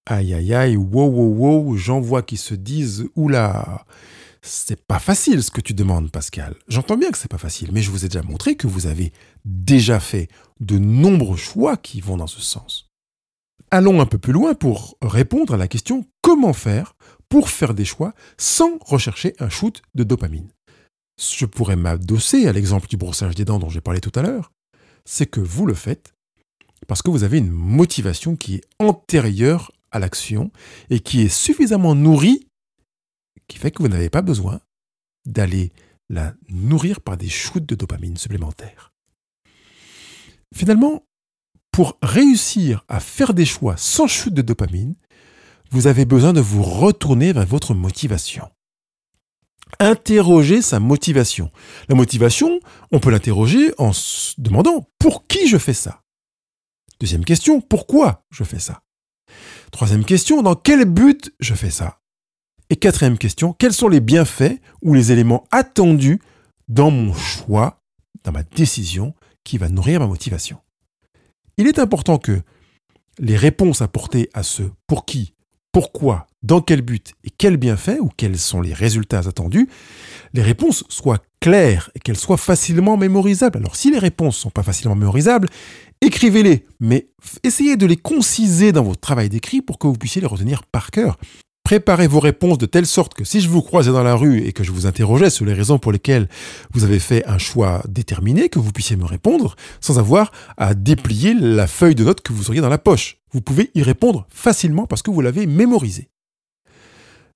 Aïe 0.06 0.34
aïe 0.34 0.54
aïe, 0.54 0.76
wow 0.76 1.06
wow 1.06 1.34
wow, 1.34 1.76
j'en 1.76 2.00
vois 2.00 2.22
qui 2.22 2.36
se 2.36 2.54
disent 2.54 3.06
oula, 3.14 3.84
c'est 4.42 4.84
pas 4.86 4.98
facile 4.98 5.42
ce 5.42 5.50
que 5.50 5.60
tu 5.60 5.74
demandes, 5.74 6.10
Pascal. 6.10 6.56
J'entends 6.66 6.96
bien 6.96 7.10
que 7.10 7.18
c'est 7.18 7.30
pas 7.30 7.38
facile, 7.38 7.70
mais 7.72 7.82
je 7.82 7.90
vous 7.90 8.04
ai 8.04 8.08
déjà 8.08 8.22
montré 8.22 8.56
que 8.56 8.66
vous 8.66 8.86
avez 8.86 9.12
déjà 9.44 10.00
fait 10.00 10.28
de 10.58 10.78
nombreux 10.78 11.36
choix 11.36 11.76
qui 11.76 12.00
vont 12.00 12.16
dans 12.16 12.26
ce 12.26 12.40
sens. 12.40 12.90
Allons 13.70 14.00
un 14.00 14.06
peu 14.06 14.18
plus 14.18 14.32
loin 14.32 14.54
pour 14.54 14.96
répondre 15.00 15.54
à 15.54 15.56
la 15.56 15.68
question 15.68 16.04
comment 16.22 16.54
faire 16.54 16.96
pour 17.28 17.50
faire 17.50 17.74
des 17.74 17.84
choix 17.84 18.14
sans 18.36 18.78
rechercher 18.80 19.34
un 19.38 19.48
shoot 19.48 19.80
de 19.94 20.02
dopamine? 20.02 20.50
Je 21.20 21.44
pourrais 21.44 21.76
m'adosser 21.76 22.46
à 22.46 22.52
l'exemple 22.52 22.88
du 22.88 22.96
brossage 22.96 23.34
des 23.34 23.44
dents 23.44 23.58
dont 23.58 23.68
j'ai 23.68 23.80
parlé 23.80 24.00
tout 24.00 24.12
à 24.14 24.22
l'heure. 24.22 24.52
C'est 25.04 25.26
que 25.26 25.40
vous 25.40 25.66
le 25.66 25.74
faites 25.74 26.14
parce 26.88 27.02
que 27.02 27.10
vous 27.10 27.24
avez 27.24 27.38
une 27.38 27.50
motivation 27.50 28.36
qui 28.36 28.56
est 28.56 28.64
antérieure 28.78 29.70
à 29.90 29.98
l'action 29.98 30.50
et 30.88 31.00
qui 31.00 31.22
est 31.22 31.28
suffisamment 31.28 31.94
nourrie 31.94 32.46
qui 33.48 33.58
fait 33.58 33.70
que 33.70 33.82
vous 33.82 33.88
n'avez 33.88 34.10
pas 34.10 34.22
besoin 34.22 34.60
d'aller 35.26 35.72
la 36.08 36.34
nourrir 36.48 37.00
par 37.00 37.16
des 37.16 37.28
shoots 37.28 37.66
de 37.66 37.74
dopamine 37.74 38.16
supplémentaires. 38.16 38.92
Finalement, 40.54 41.04
pour 41.70 41.98
réussir 42.02 42.84
à 42.88 43.00
faire 43.00 43.34
des 43.34 43.44
choix 43.44 43.76
sans 43.76 44.06
shoot 44.06 44.32
de 44.32 44.42
dopamine, 44.42 44.94
vous 45.70 45.86
avez 45.86 46.04
besoin 46.04 46.32
de 46.32 46.40
vous 46.40 46.62
retourner 46.62 47.32
vers 47.32 47.46
votre 47.46 47.74
motivation. 47.74 48.48
Interroger 49.78 50.62
sa 50.62 50.80
motivation. 50.80 51.50
La 51.88 51.94
motivation, 51.94 52.60
on 52.92 53.00
peut 53.00 53.10
l'interroger 53.10 53.72
en 53.78 53.92
se 53.92 54.34
demandant 54.38 54.88
pour 54.98 55.26
qui 55.26 55.48
je 55.48 55.58
fais 55.58 55.74
ça? 55.74 56.02
Deuxième 56.98 57.24
question, 57.24 57.60
pourquoi 57.60 58.24
je 58.30 58.44
fais 58.44 58.58
ça? 58.58 58.82
Troisième 59.72 60.04
question, 60.04 60.42
dans 60.42 60.54
quel 60.54 60.84
but 60.84 61.32
je 61.40 61.54
fais 61.54 61.70
ça? 61.70 62.00
Et 62.68 62.76
quatrième 62.76 63.18
question, 63.18 63.52
quels 63.52 63.72
sont 63.72 63.88
les 63.88 64.00
bienfaits 64.00 64.60
ou 64.82 64.94
les 64.94 65.12
éléments 65.12 65.46
attendus 65.50 66.20
dans 66.68 66.90
mon 66.90 67.14
choix, 67.14 67.80
dans 68.24 68.32
ma 68.32 68.42
décision, 68.42 69.14
qui 69.44 69.58
va 69.58 69.68
nourrir 69.68 70.00
ma 70.00 70.06
motivation? 70.06 70.58
Il 71.56 71.66
est 71.66 71.78
important 71.78 72.18
que 72.18 72.42
les 73.18 73.36
réponses 73.36 73.82
apportées 73.82 74.30
à 74.34 74.42
ce 74.42 74.62
pour 74.86 75.04
qui, 75.04 75.34
pourquoi, 75.72 76.26
dans 76.42 76.60
quel 76.60 76.82
but 76.82 77.12
et 77.24 77.30
quels 77.30 77.56
bienfaits 77.56 77.98
ou 78.00 78.10
quels 78.16 78.38
sont 78.38 78.60
les 78.60 78.72
résultats 78.72 79.28
attendus, 79.28 79.68
les 80.32 80.42
réponses 80.42 80.84
soient 80.88 81.22
claires 81.40 81.90
et 81.94 82.00
qu'elles 82.00 82.16
soient 82.16 82.36
facilement 82.36 82.96
mémorisables. 82.96 83.58
Alors 83.58 83.76
si 83.76 83.90
les 83.90 83.98
réponses 83.98 84.36
ne 84.36 84.42
sont 84.42 84.50
pas 84.50 84.62
facilement 84.62 84.96
mémorisables, 84.96 85.48
écrivez-les, 86.00 86.66
mais 86.80 87.08
essayez 87.42 87.76
de 87.76 87.86
les 87.86 87.96
conciser 87.96 88.72
dans 88.72 88.84
votre 88.84 89.00
travail 89.00 89.28
d'écrit 89.28 89.62
pour 89.62 89.78
que 89.78 89.86
vous 89.86 89.94
puissiez 89.94 90.20
les 90.20 90.26
retenir 90.26 90.64
par 90.64 90.90
cœur. 90.90 91.18
Préparez 91.62 92.08
vos 92.08 92.20
réponses 92.20 92.58
de 92.58 92.66
telle 92.66 92.86
sorte 92.86 93.14
que 93.14 93.22
si 93.22 93.40
je 93.40 93.48
vous 93.48 93.62
croisais 93.62 93.92
dans 93.92 94.02
la 94.02 94.16
rue 94.16 94.44
et 94.44 94.52
que 94.52 94.64
je 94.64 94.72
vous 94.72 94.86
interrogeais 94.86 95.30
sur 95.30 95.44
les 95.44 95.52
raisons 95.52 95.78
pour 95.78 95.92
lesquelles 95.92 96.28
vous 96.72 96.84
avez 96.84 96.98
fait 96.98 97.24
un 97.28 97.38
choix 97.38 97.82
déterminé, 97.88 98.48
que 98.48 98.58
vous 98.58 98.72
puissiez 98.72 98.96
me 98.96 99.04
répondre 99.04 99.54
sans 99.80 99.98
avoir 99.98 100.32
à 100.56 100.74
déplier 100.74 101.34
la 101.34 101.66
feuille 101.66 101.94
de 101.94 102.02
notes 102.02 102.22
que 102.22 102.32
vous 102.32 102.48
auriez 102.48 102.62
dans 102.62 102.70
la 102.70 102.78
poche. 102.78 103.18
Vous 103.32 103.40
pouvez 103.40 103.70
y 103.74 103.82
répondre 103.82 104.26
facilement 104.30 104.86
parce 104.86 105.02
que 105.02 105.10
vous 105.10 105.20
l'avez 105.20 105.46
mémorisé. 105.46 106.08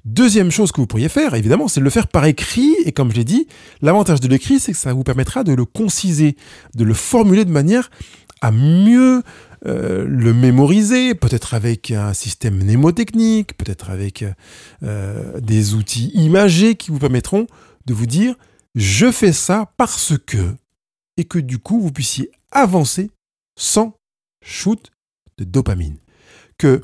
Deuxième 0.04 0.50
chose 0.50 0.70
que 0.70 0.80
vous 0.80 0.86
pourriez 0.86 1.08
faire, 1.08 1.34
évidemment, 1.34 1.66
c'est 1.66 1.80
de 1.80 1.84
le 1.84 1.90
faire 1.90 2.08
par 2.08 2.26
écrit. 2.26 2.74
Et 2.84 2.92
comme 2.92 3.10
je 3.10 3.16
l'ai 3.16 3.24
dit, 3.24 3.46
l'avantage 3.80 4.20
de 4.20 4.28
l'écrit, 4.28 4.60
c'est 4.60 4.72
que 4.72 4.78
ça 4.78 4.92
vous 4.92 5.02
permettra 5.02 5.44
de 5.44 5.54
le 5.54 5.64
conciser, 5.64 6.36
de 6.74 6.84
le 6.84 6.92
formuler 6.92 7.46
de 7.46 7.50
manière 7.50 7.90
à 8.42 8.50
mieux 8.50 9.22
euh, 9.66 10.04
le 10.06 10.34
mémoriser, 10.34 11.14
peut-être 11.14 11.54
avec 11.54 11.90
un 11.90 12.12
système 12.12 12.56
mnémotechnique, 12.56 13.56
peut-être 13.56 13.88
avec 13.88 14.26
euh, 14.82 15.40
des 15.40 15.72
outils 15.72 16.10
imagés 16.12 16.74
qui 16.74 16.90
vous 16.90 16.98
permettront 16.98 17.46
de 17.86 17.94
vous 17.94 18.06
dire 18.06 18.34
je 18.74 19.10
fais 19.10 19.32
ça 19.32 19.72
parce 19.78 20.12
que, 20.26 20.54
et 21.16 21.24
que 21.24 21.38
du 21.38 21.58
coup 21.58 21.80
vous 21.80 21.92
puissiez 21.92 22.30
avancer 22.50 23.10
sans 23.56 23.96
shoot 24.44 24.90
de 25.38 25.44
dopamine. 25.44 25.96
Que 26.58 26.82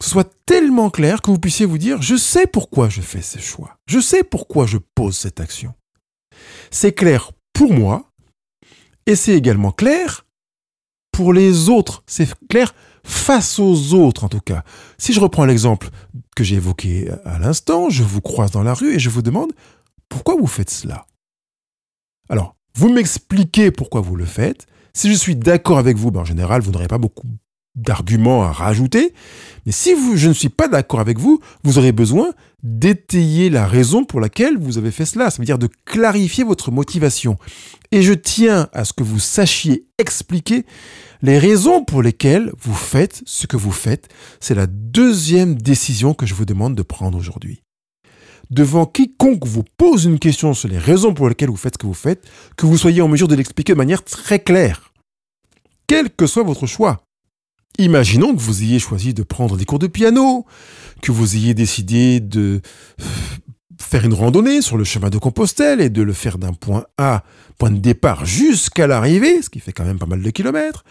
soit 0.00 0.30
tellement 0.46 0.90
clair 0.90 1.22
que 1.22 1.30
vous 1.30 1.38
puissiez 1.38 1.66
vous 1.66 1.78
dire 1.78 2.02
je 2.02 2.16
sais 2.16 2.46
pourquoi 2.46 2.88
je 2.88 3.00
fais 3.00 3.22
ce 3.22 3.38
choix, 3.38 3.78
je 3.86 4.00
sais 4.00 4.22
pourquoi 4.22 4.66
je 4.66 4.78
pose 4.94 5.16
cette 5.16 5.40
action. 5.40 5.74
C'est 6.70 6.92
clair 6.92 7.32
pour 7.52 7.72
moi, 7.72 8.10
et 9.06 9.16
c'est 9.16 9.32
également 9.32 9.72
clair 9.72 10.26
pour 11.12 11.32
les 11.32 11.68
autres. 11.68 12.04
C'est 12.06 12.28
clair 12.48 12.74
face 13.02 13.58
aux 13.58 13.94
autres 13.94 14.24
en 14.24 14.28
tout 14.28 14.40
cas. 14.40 14.64
Si 14.98 15.12
je 15.12 15.20
reprends 15.20 15.46
l'exemple 15.46 15.88
que 16.36 16.44
j'ai 16.44 16.56
évoqué 16.56 17.10
à 17.24 17.38
l'instant, 17.38 17.90
je 17.90 18.02
vous 18.02 18.20
croise 18.20 18.50
dans 18.50 18.62
la 18.62 18.74
rue 18.74 18.94
et 18.94 18.98
je 18.98 19.10
vous 19.10 19.22
demande 19.22 19.52
pourquoi 20.08 20.36
vous 20.36 20.46
faites 20.46 20.70
cela? 20.70 21.06
Alors, 22.28 22.54
vous 22.74 22.92
m'expliquez 22.92 23.70
pourquoi 23.70 24.00
vous 24.02 24.14
le 24.14 24.26
faites. 24.26 24.66
Si 24.94 25.10
je 25.10 25.16
suis 25.16 25.36
d'accord 25.36 25.78
avec 25.78 25.96
vous, 25.96 26.10
ben 26.10 26.20
en 26.20 26.24
général, 26.24 26.60
vous 26.60 26.70
n'aurez 26.70 26.88
pas 26.88 26.98
beaucoup 26.98 27.28
d'arguments 27.78 28.42
à 28.42 28.52
rajouter. 28.52 29.14
Mais 29.66 29.72
si 29.72 29.94
vous, 29.94 30.16
je 30.16 30.28
ne 30.28 30.34
suis 30.34 30.48
pas 30.48 30.68
d'accord 30.68 31.00
avec 31.00 31.18
vous, 31.18 31.40
vous 31.64 31.78
aurez 31.78 31.92
besoin 31.92 32.32
d'étayer 32.62 33.50
la 33.50 33.66
raison 33.66 34.04
pour 34.04 34.20
laquelle 34.20 34.58
vous 34.58 34.78
avez 34.78 34.90
fait 34.90 35.04
cela. 35.04 35.30
Ça 35.30 35.38
veut 35.38 35.44
dire 35.44 35.58
de 35.58 35.68
clarifier 35.84 36.44
votre 36.44 36.70
motivation. 36.70 37.36
Et 37.92 38.02
je 38.02 38.12
tiens 38.12 38.68
à 38.72 38.84
ce 38.84 38.92
que 38.92 39.02
vous 39.02 39.20
sachiez 39.20 39.86
expliquer 39.98 40.66
les 41.22 41.38
raisons 41.38 41.84
pour 41.84 42.02
lesquelles 42.02 42.52
vous 42.60 42.74
faites 42.74 43.22
ce 43.26 43.46
que 43.46 43.56
vous 43.56 43.72
faites. 43.72 44.08
C'est 44.40 44.54
la 44.54 44.66
deuxième 44.66 45.54
décision 45.54 46.14
que 46.14 46.26
je 46.26 46.34
vous 46.34 46.44
demande 46.44 46.74
de 46.74 46.82
prendre 46.82 47.16
aujourd'hui. 47.16 47.62
Devant 48.50 48.86
quiconque 48.86 49.46
vous 49.46 49.64
pose 49.76 50.06
une 50.06 50.18
question 50.18 50.54
sur 50.54 50.68
les 50.68 50.78
raisons 50.78 51.12
pour 51.12 51.28
lesquelles 51.28 51.50
vous 51.50 51.56
faites 51.56 51.74
ce 51.74 51.78
que 51.78 51.86
vous 51.86 51.94
faites, 51.94 52.26
que 52.56 52.64
vous 52.64 52.78
soyez 52.78 53.02
en 53.02 53.08
mesure 53.08 53.28
de 53.28 53.34
l'expliquer 53.34 53.74
de 53.74 53.78
manière 53.78 54.02
très 54.02 54.38
claire. 54.38 54.92
Quel 55.86 56.10
que 56.10 56.26
soit 56.26 56.42
votre 56.42 56.66
choix. 56.66 57.02
Imaginons 57.78 58.34
que 58.34 58.40
vous 58.40 58.64
ayez 58.64 58.80
choisi 58.80 59.14
de 59.14 59.22
prendre 59.22 59.56
des 59.56 59.64
cours 59.64 59.78
de 59.78 59.86
piano, 59.86 60.44
que 61.00 61.12
vous 61.12 61.36
ayez 61.36 61.54
décidé 61.54 62.18
de 62.18 62.60
faire 63.80 64.04
une 64.04 64.14
randonnée 64.14 64.62
sur 64.62 64.76
le 64.76 64.82
chemin 64.82 65.10
de 65.10 65.18
Compostelle 65.18 65.80
et 65.80 65.88
de 65.88 66.02
le 66.02 66.12
faire 66.12 66.38
d'un 66.38 66.52
point 66.52 66.84
A, 66.98 67.22
point 67.56 67.70
de 67.70 67.78
départ, 67.78 68.26
jusqu'à 68.26 68.88
l'arrivée, 68.88 69.42
ce 69.42 69.48
qui 69.48 69.60
fait 69.60 69.72
quand 69.72 69.84
même 69.84 69.98
pas 69.98 70.06
mal 70.06 70.20
de 70.20 70.30
kilomètres, 70.30 70.84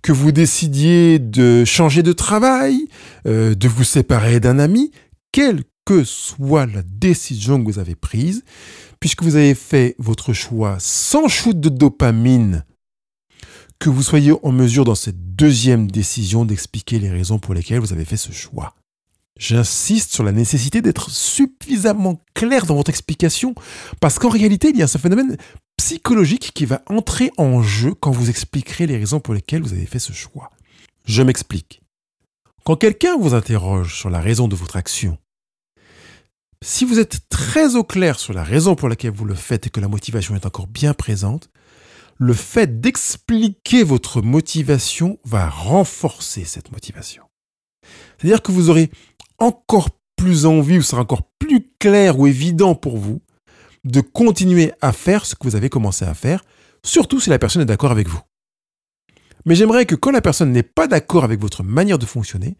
que 0.00 0.12
vous 0.12 0.30
décidiez 0.30 1.18
de 1.18 1.64
changer 1.64 2.04
de 2.04 2.12
travail, 2.12 2.86
euh, 3.26 3.56
de 3.56 3.68
vous 3.68 3.84
séparer 3.84 4.38
d'un 4.38 4.60
ami, 4.60 4.92
quelle 5.32 5.64
que 5.84 6.04
soit 6.04 6.66
la 6.66 6.82
décision 6.82 7.58
que 7.58 7.64
vous 7.64 7.80
avez 7.80 7.96
prise, 7.96 8.44
puisque 9.00 9.24
vous 9.24 9.34
avez 9.34 9.54
fait 9.54 9.96
votre 9.98 10.32
choix 10.32 10.76
sans 10.78 11.26
shoot 11.26 11.58
de 11.58 11.68
dopamine 11.68 12.64
que 13.78 13.90
vous 13.90 14.02
soyez 14.02 14.32
en 14.42 14.52
mesure 14.52 14.84
dans 14.84 14.94
cette 14.94 15.36
deuxième 15.36 15.90
décision 15.90 16.44
d'expliquer 16.44 16.98
les 16.98 17.10
raisons 17.10 17.38
pour 17.38 17.54
lesquelles 17.54 17.80
vous 17.80 17.92
avez 17.92 18.04
fait 18.04 18.16
ce 18.16 18.32
choix. 18.32 18.74
J'insiste 19.38 20.12
sur 20.12 20.24
la 20.24 20.32
nécessité 20.32 20.82
d'être 20.82 21.10
suffisamment 21.10 22.20
clair 22.34 22.66
dans 22.66 22.74
votre 22.74 22.90
explication, 22.90 23.54
parce 24.00 24.18
qu'en 24.18 24.30
réalité, 24.30 24.70
il 24.70 24.76
y 24.76 24.82
a 24.82 24.88
ce 24.88 24.98
phénomène 24.98 25.36
psychologique 25.76 26.50
qui 26.52 26.66
va 26.66 26.82
entrer 26.86 27.30
en 27.36 27.62
jeu 27.62 27.94
quand 27.94 28.10
vous 28.10 28.30
expliquerez 28.30 28.88
les 28.88 28.96
raisons 28.96 29.20
pour 29.20 29.34
lesquelles 29.34 29.62
vous 29.62 29.74
avez 29.74 29.86
fait 29.86 30.00
ce 30.00 30.12
choix. 30.12 30.50
Je 31.04 31.22
m'explique. 31.22 31.82
Quand 32.64 32.74
quelqu'un 32.74 33.16
vous 33.16 33.32
interroge 33.32 33.96
sur 33.96 34.10
la 34.10 34.20
raison 34.20 34.48
de 34.48 34.56
votre 34.56 34.76
action, 34.76 35.18
si 36.60 36.84
vous 36.84 36.98
êtes 36.98 37.20
très 37.28 37.76
au 37.76 37.84
clair 37.84 38.18
sur 38.18 38.32
la 38.32 38.42
raison 38.42 38.74
pour 38.74 38.88
laquelle 38.88 39.12
vous 39.12 39.24
le 39.24 39.36
faites 39.36 39.68
et 39.68 39.70
que 39.70 39.80
la 39.80 39.86
motivation 39.86 40.34
est 40.34 40.46
encore 40.46 40.66
bien 40.66 40.94
présente, 40.94 41.48
le 42.18 42.34
fait 42.34 42.80
d'expliquer 42.80 43.84
votre 43.84 44.22
motivation 44.22 45.18
va 45.24 45.48
renforcer 45.48 46.44
cette 46.44 46.72
motivation. 46.72 47.22
C'est-à-dire 48.18 48.42
que 48.42 48.52
vous 48.52 48.70
aurez 48.70 48.90
encore 49.38 49.90
plus 50.16 50.46
envie 50.46 50.78
ou 50.78 50.82
sera 50.82 51.02
encore 51.02 51.30
plus 51.38 51.70
clair 51.78 52.18
ou 52.18 52.26
évident 52.26 52.74
pour 52.74 52.98
vous 52.98 53.22
de 53.84 54.00
continuer 54.00 54.72
à 54.80 54.92
faire 54.92 55.24
ce 55.24 55.36
que 55.36 55.44
vous 55.44 55.56
avez 55.56 55.68
commencé 55.70 56.04
à 56.04 56.14
faire, 56.14 56.42
surtout 56.84 57.20
si 57.20 57.30
la 57.30 57.38
personne 57.38 57.62
est 57.62 57.66
d'accord 57.66 57.92
avec 57.92 58.08
vous. 58.08 58.20
Mais 59.46 59.54
j'aimerais 59.54 59.86
que 59.86 59.94
quand 59.94 60.10
la 60.10 60.20
personne 60.20 60.50
n'est 60.50 60.64
pas 60.64 60.88
d'accord 60.88 61.24
avec 61.24 61.40
votre 61.40 61.62
manière 61.62 61.98
de 61.98 62.04
fonctionner, 62.04 62.56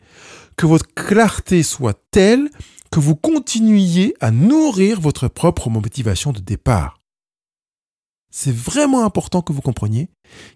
que 0.56 0.66
votre 0.66 0.86
clarté 0.94 1.62
soit 1.64 2.00
telle 2.12 2.48
que 2.90 3.00
vous 3.00 3.16
continuiez 3.16 4.14
à 4.20 4.30
nourrir 4.30 5.00
votre 5.00 5.28
propre 5.28 5.68
motivation 5.68 6.32
de 6.32 6.40
départ. 6.40 6.97
C'est 8.30 8.54
vraiment 8.54 9.04
important 9.04 9.40
que 9.40 9.52
vous 9.52 9.62
compreniez 9.62 10.11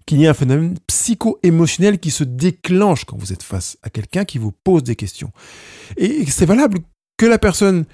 qu'il 0.06 0.20
y 0.20 0.26
a 0.26 0.30
un 0.30 0.34
phénomène 0.34 0.78
psycho-émotionnel 0.86 1.98
qui 1.98 2.10
se 2.10 2.24
déclenche 2.24 3.04
quand 3.04 3.16
vous 3.16 3.32
êtes 3.32 3.42
face 3.42 3.78
à 3.82 3.90
quelqu'un 3.90 4.24
qui 4.24 4.38
vous 4.38 4.52
pose 4.52 4.82
des 4.82 4.96
questions. 4.96 5.32
Et 5.96 6.26
c'est 6.26 6.46
valable 6.46 6.80
que 7.16 7.26
la 7.26 7.38
personne 7.38 7.86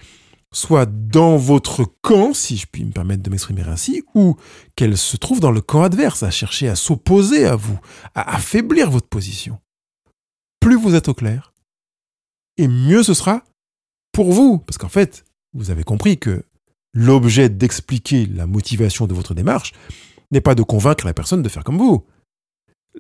soit 0.50 0.87
dans 0.87 1.37
votre 1.37 1.85
camp, 2.02 2.32
si 2.32 2.56
je 2.56 2.66
puis 2.66 2.85
me 2.85 2.92
permettre 2.92 3.23
de 3.23 3.30
m'exprimer 3.30 3.62
ainsi, 3.62 4.02
ou 4.14 4.37
qu'elle 4.76 4.97
se 4.97 5.16
trouve 5.16 5.40
dans 5.40 5.50
le 5.50 5.61
camp 5.61 5.82
adverse, 5.82 6.23
à 6.23 6.30
chercher 6.30 6.68
à 6.68 6.75
s'opposer 6.75 7.47
à 7.47 7.54
vous, 7.54 7.78
à 8.14 8.35
affaiblir 8.35 8.90
votre 8.90 9.08
position. 9.08 9.61
Plus 10.61 10.76
vous 10.76 10.94
êtes 10.94 11.08
au 11.08 11.14
clair, 11.14 11.52
et 12.56 12.66
mieux 12.66 13.02
ce 13.02 13.14
sera 13.14 13.44
pour 14.12 14.32
vous. 14.32 14.58
Parce 14.58 14.78
qu'en 14.78 14.88
fait, 14.88 15.25
vous 15.52 15.70
avez 15.70 15.85
compris 15.85 16.18
que 16.18 16.44
l'objet 16.98 17.48
d'expliquer 17.48 18.26
la 18.26 18.48
motivation 18.48 19.06
de 19.06 19.14
votre 19.14 19.32
démarche 19.32 19.72
n'est 20.32 20.40
pas 20.40 20.56
de 20.56 20.64
convaincre 20.64 21.06
la 21.06 21.14
personne 21.14 21.42
de 21.42 21.48
faire 21.48 21.62
comme 21.62 21.78
vous. 21.78 22.04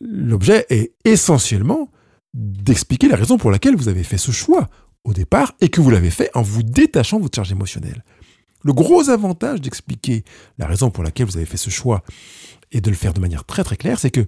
L'objet 0.00 0.66
est 0.70 0.92
essentiellement 1.04 1.90
d'expliquer 2.32 3.08
la 3.08 3.16
raison 3.16 3.38
pour 3.38 3.50
laquelle 3.50 3.74
vous 3.74 3.88
avez 3.88 4.04
fait 4.04 4.16
ce 4.16 4.30
choix 4.30 4.68
au 5.02 5.12
départ 5.12 5.54
et 5.60 5.68
que 5.68 5.80
vous 5.80 5.90
l'avez 5.90 6.10
fait 6.10 6.30
en 6.34 6.42
vous 6.42 6.62
détachant 6.62 7.16
de 7.16 7.22
votre 7.22 7.34
charge 7.34 7.50
émotionnelle. 7.50 8.04
Le 8.62 8.72
gros 8.72 9.10
avantage 9.10 9.60
d'expliquer 9.60 10.24
la 10.58 10.68
raison 10.68 10.90
pour 10.90 11.02
laquelle 11.02 11.26
vous 11.26 11.36
avez 11.36 11.46
fait 11.46 11.56
ce 11.56 11.70
choix 11.70 12.04
et 12.70 12.80
de 12.80 12.90
le 12.90 12.96
faire 12.96 13.14
de 13.14 13.20
manière 13.20 13.44
très 13.44 13.64
très 13.64 13.76
claire, 13.76 13.98
c'est 13.98 14.12
que 14.12 14.26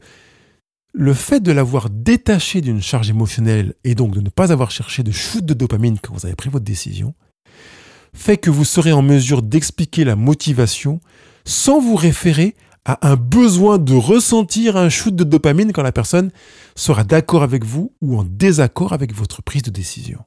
le 0.92 1.14
fait 1.14 1.40
de 1.40 1.52
l'avoir 1.52 1.90
détaché 1.90 2.60
d'une 2.60 2.82
charge 2.82 3.08
émotionnelle 3.08 3.74
et 3.84 3.94
donc 3.94 4.14
de 4.14 4.20
ne 4.20 4.30
pas 4.30 4.50
avoir 4.50 4.72
cherché 4.72 5.04
de 5.04 5.12
shoot 5.12 5.44
de 5.44 5.54
dopamine 5.54 5.98
quand 6.02 6.12
vous 6.12 6.26
avez 6.26 6.34
pris 6.34 6.50
votre 6.50 6.64
décision, 6.64 7.14
fait 8.12 8.36
que 8.36 8.50
vous 8.50 8.64
serez 8.64 8.92
en 8.92 9.02
mesure 9.02 9.42
d'expliquer 9.42 10.04
la 10.04 10.16
motivation 10.16 11.00
sans 11.44 11.80
vous 11.80 11.96
référer 11.96 12.54
à 12.84 13.10
un 13.10 13.16
besoin 13.16 13.78
de 13.78 13.94
ressentir 13.94 14.76
un 14.76 14.88
shoot 14.88 15.14
de 15.14 15.24
dopamine 15.24 15.72
quand 15.72 15.82
la 15.82 15.92
personne 15.92 16.30
sera 16.74 17.04
d'accord 17.04 17.42
avec 17.42 17.64
vous 17.64 17.92
ou 18.00 18.18
en 18.18 18.24
désaccord 18.24 18.92
avec 18.92 19.14
votre 19.14 19.42
prise 19.42 19.62
de 19.62 19.70
décision. 19.70 20.20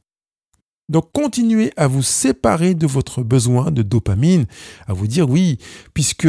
Donc 0.90 1.12
continuez 1.14 1.72
à 1.78 1.88
vous 1.88 2.04
séparer 2.04 2.76
de 2.76 2.86
votre 2.86 3.24
besoin 3.24 3.72
de 3.72 3.82
dopamine, 3.82 4.46
à 4.86 4.94
vous 4.94 5.08
dire 5.08 5.30
oui, 5.30 5.58
puisque 5.94 6.28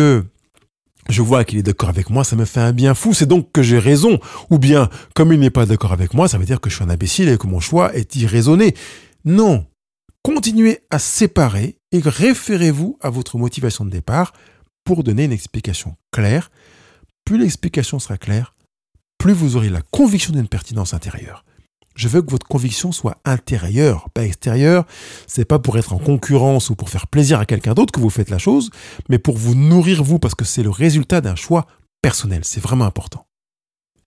je 1.08 1.22
vois 1.22 1.44
qu'il 1.44 1.58
est 1.58 1.62
d'accord 1.62 1.90
avec 1.90 2.08
moi, 2.08 2.24
ça 2.24 2.36
me 2.36 2.44
fait 2.44 2.60
un 2.60 2.72
bien 2.72 2.94
fou, 2.94 3.12
c'est 3.12 3.26
donc 3.26 3.52
que 3.52 3.62
j'ai 3.62 3.78
raison. 3.78 4.18
Ou 4.50 4.58
bien, 4.58 4.88
comme 5.14 5.32
il 5.32 5.40
n'est 5.40 5.50
pas 5.50 5.66
d'accord 5.66 5.92
avec 5.92 6.14
moi, 6.14 6.28
ça 6.28 6.38
veut 6.38 6.46
dire 6.46 6.60
que 6.60 6.70
je 6.70 6.76
suis 6.76 6.84
un 6.84 6.88
imbécile 6.88 7.28
et 7.28 7.36
que 7.36 7.46
mon 7.46 7.60
choix 7.60 7.94
est 7.94 8.16
irraisonné. 8.16 8.74
Non, 9.24 9.66
continuez 10.24 10.80
à 10.90 10.98
séparer 10.98 11.78
et 11.92 12.00
référez-vous 12.00 12.98
à 13.00 13.10
votre 13.10 13.38
motivation 13.38 13.84
de 13.84 13.90
départ 13.90 14.32
pour 14.82 15.04
donner 15.04 15.24
une 15.24 15.32
explication 15.32 15.96
claire. 16.10 16.50
Plus 17.24 17.38
l'explication 17.38 17.98
sera 17.98 18.18
claire, 18.18 18.54
plus 19.18 19.34
vous 19.34 19.56
aurez 19.56 19.68
la 19.68 19.82
conviction 19.82 20.32
d'une 20.32 20.48
pertinence 20.48 20.94
intérieure. 20.94 21.44
Je 21.94 22.08
veux 22.08 22.22
que 22.22 22.30
votre 22.30 22.48
conviction 22.48 22.90
soit 22.90 23.18
intérieure, 23.24 24.10
pas 24.10 24.24
extérieure. 24.24 24.84
C'est 25.28 25.44
pas 25.44 25.60
pour 25.60 25.78
être 25.78 25.92
en 25.92 25.98
concurrence 25.98 26.70
ou 26.70 26.74
pour 26.74 26.90
faire 26.90 27.06
plaisir 27.06 27.38
à 27.38 27.46
quelqu'un 27.46 27.74
d'autre 27.74 27.92
que 27.92 28.00
vous 28.00 28.10
faites 28.10 28.30
la 28.30 28.38
chose, 28.38 28.70
mais 29.08 29.18
pour 29.18 29.36
vous 29.36 29.54
nourrir 29.54 30.02
vous 30.02 30.18
parce 30.18 30.34
que 30.34 30.44
c'est 30.44 30.64
le 30.64 30.70
résultat 30.70 31.20
d'un 31.20 31.36
choix 31.36 31.66
personnel. 32.02 32.40
C'est 32.44 32.60
vraiment 32.60 32.86
important. 32.86 33.26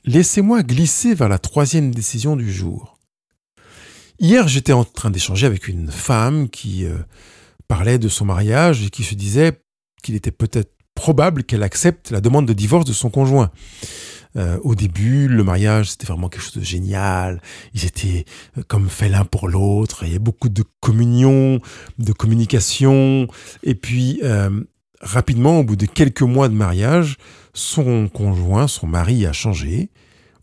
Laissez-moi 0.04 0.64
glisser 0.64 1.14
vers 1.14 1.30
la 1.30 1.40
troisième 1.40 1.94
décision 1.94 2.36
du 2.36 2.52
jour. 2.52 2.97
Hier, 4.20 4.48
j'étais 4.48 4.74
en 4.74 4.84
train 4.84 5.12
d'échanger 5.12 5.46
avec 5.46 5.68
une 5.68 5.92
femme 5.92 6.50
qui 6.50 6.86
euh, 6.86 6.98
parlait 7.68 8.00
de 8.00 8.08
son 8.08 8.26
mariage 8.26 8.84
et 8.84 8.90
qui 8.90 9.04
se 9.04 9.14
disait 9.14 9.62
qu'il 10.02 10.16
était 10.16 10.32
peut-être 10.32 10.74
probable 10.96 11.44
qu'elle 11.44 11.62
accepte 11.62 12.10
la 12.10 12.20
demande 12.20 12.48
de 12.48 12.54
divorce 12.54 12.86
de 12.86 12.94
son 12.94 13.12
conjoint. 13.12 13.52
Euh, 14.36 14.58
au 14.64 14.74
début, 14.74 15.28
le 15.28 15.44
mariage, 15.44 15.92
c'était 15.92 16.08
vraiment 16.08 16.30
quelque 16.30 16.42
chose 16.42 16.58
de 16.58 16.64
génial. 16.64 17.44
Ils 17.76 17.86
étaient 17.86 18.26
euh, 18.58 18.64
comme 18.68 18.90
faits 18.90 19.12
l'un 19.12 19.24
pour 19.24 19.50
l'autre. 19.50 20.04
Il 20.04 20.12
y 20.12 20.16
a 20.16 20.20
beaucoup 20.20 20.50
de 20.50 20.64
communion, 20.80 21.60
de 22.00 22.12
communication. 22.12 23.28
Et 23.62 23.76
puis, 23.76 24.22
rapidement, 25.00 25.60
au 25.60 25.64
bout 25.64 25.76
de 25.76 25.86
quelques 25.86 26.24
mois 26.24 26.50
de 26.50 26.56
mariage, 26.56 27.18
son 27.54 28.08
conjoint, 28.08 28.68
son 28.68 28.88
mari 28.88 29.28
a 29.28 29.32
changé, 29.32 29.92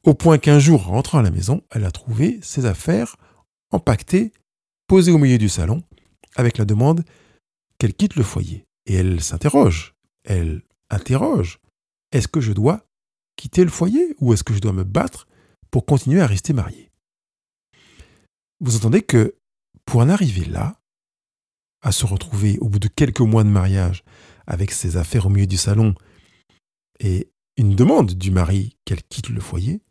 au 0.05 0.15
point 0.15 0.39
qu'un 0.39 0.61
jour, 0.61 0.85
rentrant 0.85 1.19
à 1.19 1.23
la 1.23 1.33
maison, 1.33 1.63
elle 1.73 1.85
a 1.85 1.91
trouvé 1.91 2.39
ses 2.41 2.67
affaires 2.67 3.17
empaquetée, 3.75 4.33
posée 4.87 5.13
au 5.13 5.19
milieu 5.19 5.39
du 5.39 5.49
salon, 5.49 5.83
avec 6.37 6.59
la 6.59 6.65
demande 6.65 7.05
qu'elle 7.79 7.95
quitte 7.95 8.17
le 8.17 8.23
foyer. 8.23 8.65
Et 8.87 8.95
elle 8.95 9.21
s'interroge, 9.21 9.95
elle 10.25 10.63
interroge, 10.91 11.59
est-ce 12.13 12.29
que 12.29 12.41
je 12.41 12.53
dois 12.53 12.87
quitter 13.37 13.65
le 13.65 13.71
foyer 13.71 14.15
ou 14.21 14.33
est-ce 14.33 14.45
que 14.45 14.55
je 14.55 14.61
dois 14.61 14.73
me 14.73 14.85
battre 14.85 15.27
pour 15.71 15.87
continuer 15.87 16.21
à 16.21 16.27
rester 16.27 16.53
mariée? 16.53 16.91
Vous 18.61 18.77
entendez 18.77 19.03
que 19.03 19.37
pour 19.85 20.01
en 20.01 20.09
arriver 20.09 20.45
là, 20.45 20.81
à 21.83 21.93
se 21.93 22.07
retrouver 22.07 22.59
au 22.61 22.69
bout 22.69 22.79
de 22.79 22.89
quelques 22.89 23.21
mois 23.21 23.45
de 23.45 23.51
mariage 23.51 24.05
avec 24.47 24.71
ses 24.71 24.97
affaires 24.97 25.27
au 25.27 25.29
milieu 25.29 25.47
du 25.47 25.59
salon 25.59 25.95
et 26.99 27.31
une 27.57 27.77
demande 27.77 28.15
du 28.15 28.31
mari 28.31 28.77
qu'elle 28.85 29.03
quitte 29.03 29.29
le 29.29 29.41
foyer, 29.41 29.83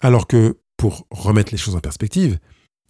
alors 0.00 0.26
que, 0.26 0.60
pour 0.76 1.06
remettre 1.10 1.52
les 1.52 1.58
choses 1.58 1.74
en 1.74 1.80
perspective, 1.80 2.38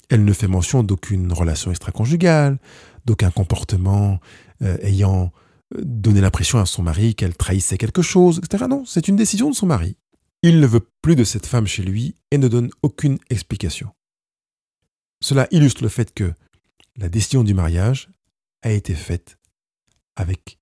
elle 0.08 0.24
ne 0.24 0.32
fait 0.32 0.48
mention 0.48 0.82
d'aucune 0.82 1.32
relation 1.32 1.70
extra-conjugale, 1.70 2.58
d'aucun 3.04 3.30
comportement 3.30 4.20
euh, 4.62 4.76
ayant 4.82 5.32
euh, 5.74 5.82
donné 5.84 6.20
l'impression 6.20 6.58
à 6.58 6.66
son 6.66 6.82
mari 6.82 7.14
qu'elle 7.14 7.36
trahissait 7.36 7.78
quelque 7.78 8.02
chose, 8.02 8.40
etc. 8.42 8.66
Non, 8.68 8.84
c'est 8.86 9.08
une 9.08 9.16
décision 9.16 9.50
de 9.50 9.54
son 9.54 9.66
mari. 9.66 9.96
Il 10.42 10.60
ne 10.60 10.66
veut 10.66 10.86
plus 11.02 11.16
de 11.16 11.24
cette 11.24 11.46
femme 11.46 11.66
chez 11.66 11.82
lui 11.82 12.14
et 12.30 12.38
ne 12.38 12.48
donne 12.48 12.70
aucune 12.82 13.18
explication. 13.30 13.90
Cela 15.22 15.48
illustre 15.50 15.82
le 15.82 15.88
fait 15.88 16.12
que 16.12 16.32
la 16.96 17.08
décision 17.08 17.42
du 17.42 17.54
mariage 17.54 18.10
a 18.62 18.70
été 18.70 18.94
faite 18.94 19.38
avec 20.14 20.58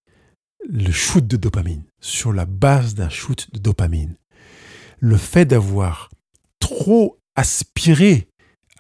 le 0.66 0.90
shoot 0.90 1.26
de 1.26 1.37
dopamine, 1.37 1.85
sur 2.00 2.33
la 2.33 2.46
base 2.46 2.94
d'un 2.94 3.09
shoot 3.09 3.48
de 3.52 3.59
dopamine. 3.59 4.16
Le 5.00 5.16
fait 5.16 5.44
d'avoir 5.44 6.09
trop 6.61 7.20
aspiré 7.37 8.28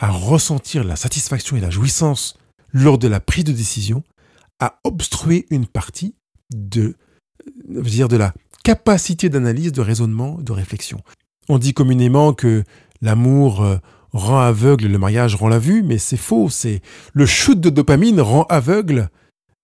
à 0.00 0.10
ressentir 0.10 0.84
la 0.84 0.96
satisfaction 0.96 1.56
et 1.56 1.60
la 1.60 1.70
jouissance 1.70 2.36
lors 2.72 2.98
de 2.98 3.08
la 3.08 3.20
prise 3.20 3.44
de 3.44 3.52
décision, 3.52 4.02
a 4.60 4.80
obstrué 4.84 5.46
une 5.50 5.66
partie 5.66 6.14
de, 6.52 6.96
euh, 7.70 7.82
dire, 7.82 8.08
de 8.08 8.16
la 8.16 8.34
capacité 8.64 9.28
d'analyse, 9.28 9.72
de 9.72 9.80
raisonnement, 9.80 10.38
de 10.38 10.52
réflexion. 10.52 11.00
On 11.48 11.58
dit 11.58 11.74
communément 11.74 12.32
que 12.32 12.64
l'amour 13.00 13.62
euh, 13.62 13.76
rend 14.12 14.40
aveugle, 14.40 14.86
le 14.86 14.98
mariage 14.98 15.34
rend 15.34 15.48
la 15.48 15.58
vue, 15.58 15.82
mais 15.82 15.98
c'est 15.98 16.16
faux. 16.16 16.48
C'est 16.48 16.80
le 17.12 17.26
shoot 17.26 17.60
de 17.60 17.70
dopamine 17.70 18.20
rend 18.20 18.44
aveugle, 18.44 19.10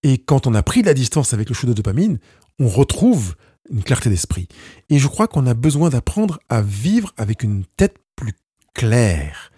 et 0.03 0.19
quand 0.19 0.47
on 0.47 0.55
a 0.55 0.63
pris 0.63 0.83
la 0.83 0.95
distance 0.95 1.35
avec 1.35 1.49
le 1.49 1.55
shoot 1.55 1.69
de 1.69 1.75
dopamine, 1.75 2.19
on 2.59 2.69
retrouve 2.69 3.35
une 3.71 3.83
clarté 3.83 4.11
d'esprit. 4.11 4.49
Et 4.89 4.99
je 4.99 5.09
crois 5.09 5.29
qu'on 5.29 5.47
a 5.47 5.55
besoin 5.55 5.91
d'apprendre 5.91 6.41
à 6.49 6.63
vivre 6.63 7.13
avec 7.17 7.43
une 7.43 7.65
tête 7.77 7.97
plus 8.17 8.35
claire 8.75 9.50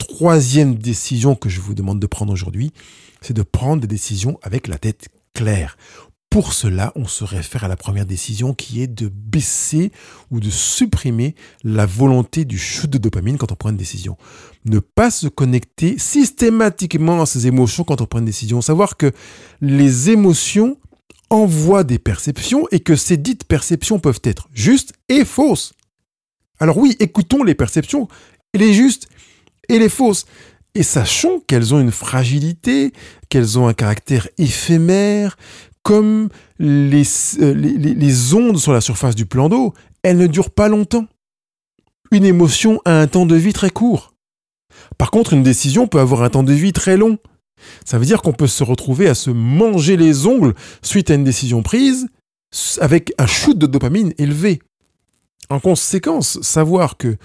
troisième 0.00 0.74
décision 0.74 1.34
que 1.34 1.48
je 1.48 1.60
vous 1.60 1.74
demande 1.74 2.00
de 2.00 2.06
prendre 2.06 2.32
aujourd'hui, 2.32 2.72
c'est 3.20 3.34
de 3.34 3.42
prendre 3.42 3.82
des 3.82 3.86
décisions 3.86 4.38
avec 4.42 4.66
la 4.66 4.78
tête 4.78 5.08
claire. 5.34 5.76
Pour 6.30 6.52
cela, 6.52 6.92
on 6.94 7.06
se 7.06 7.24
réfère 7.24 7.64
à 7.64 7.68
la 7.68 7.76
première 7.76 8.06
décision 8.06 8.54
qui 8.54 8.80
est 8.82 8.86
de 8.86 9.08
baisser 9.08 9.90
ou 10.30 10.38
de 10.38 10.48
supprimer 10.48 11.34
la 11.64 11.86
volonté 11.86 12.44
du 12.44 12.56
shoot 12.56 12.88
de 12.88 12.98
dopamine 12.98 13.36
quand 13.36 13.50
on 13.50 13.56
prend 13.56 13.70
une 13.70 13.76
décision. 13.76 14.16
Ne 14.64 14.78
pas 14.78 15.10
se 15.10 15.26
connecter 15.26 15.98
systématiquement 15.98 17.20
à 17.20 17.26
ses 17.26 17.48
émotions 17.48 17.82
quand 17.82 18.00
on 18.00 18.06
prend 18.06 18.20
une 18.20 18.26
décision. 18.26 18.60
Savoir 18.60 18.96
que 18.96 19.12
les 19.60 20.10
émotions 20.10 20.76
envoient 21.30 21.84
des 21.84 21.98
perceptions 21.98 22.66
et 22.70 22.80
que 22.80 22.94
ces 22.94 23.16
dites 23.16 23.44
perceptions 23.44 23.98
peuvent 23.98 24.22
être 24.22 24.48
justes 24.52 24.92
et 25.08 25.24
fausses. 25.24 25.72
Alors 26.60 26.78
oui, 26.78 26.96
écoutons 27.00 27.42
les 27.42 27.54
perceptions, 27.54 28.06
et 28.52 28.58
les 28.58 28.74
justes 28.74 29.08
et 29.70 29.78
les 29.78 29.88
fausses. 29.88 30.26
Et 30.74 30.82
sachons 30.82 31.40
qu'elles 31.46 31.74
ont 31.74 31.80
une 31.80 31.90
fragilité, 31.90 32.92
qu'elles 33.28 33.58
ont 33.58 33.66
un 33.66 33.74
caractère 33.74 34.28
éphémère, 34.38 35.36
comme 35.82 36.28
les, 36.58 37.02
euh, 37.40 37.54
les, 37.54 37.76
les, 37.76 38.34
ondes 38.34 38.58
sur 38.58 38.72
la 38.72 38.80
surface 38.80 39.14
du 39.14 39.26
plan 39.26 39.48
d'eau, 39.48 39.74
elles 40.02 40.18
ne 40.18 40.26
durent 40.26 40.50
pas 40.50 40.68
longtemps. 40.68 41.06
Une 42.12 42.24
émotion 42.24 42.80
a 42.84 43.00
un 43.00 43.06
temps 43.06 43.26
de 43.26 43.36
vie 43.36 43.52
très 43.52 43.70
court. 43.70 44.14
Par 44.98 45.10
contre, 45.10 45.32
une 45.32 45.42
décision 45.42 45.88
peut 45.88 46.00
avoir 46.00 46.22
un 46.22 46.30
temps 46.30 46.42
de 46.42 46.52
vie 46.52 46.72
très 46.72 46.96
long. 46.96 47.18
Ça 47.84 47.98
veut 47.98 48.06
dire 48.06 48.22
qu'on 48.22 48.32
peut 48.32 48.46
se 48.46 48.64
retrouver 48.64 49.08
à 49.08 49.14
se 49.14 49.30
manger 49.30 49.96
les 49.96 50.26
ongles 50.26 50.54
suite 50.82 51.10
à 51.10 51.14
une 51.14 51.24
décision 51.24 51.62
prise 51.62 52.08
avec 52.80 53.12
un 53.18 53.26
shoot 53.26 53.56
de 53.56 53.66
dopamine 53.66 54.12
élevé. 54.18 54.60
En 55.50 55.60
conséquence, 55.60 56.40
savoir 56.42 56.96
que 56.96 57.16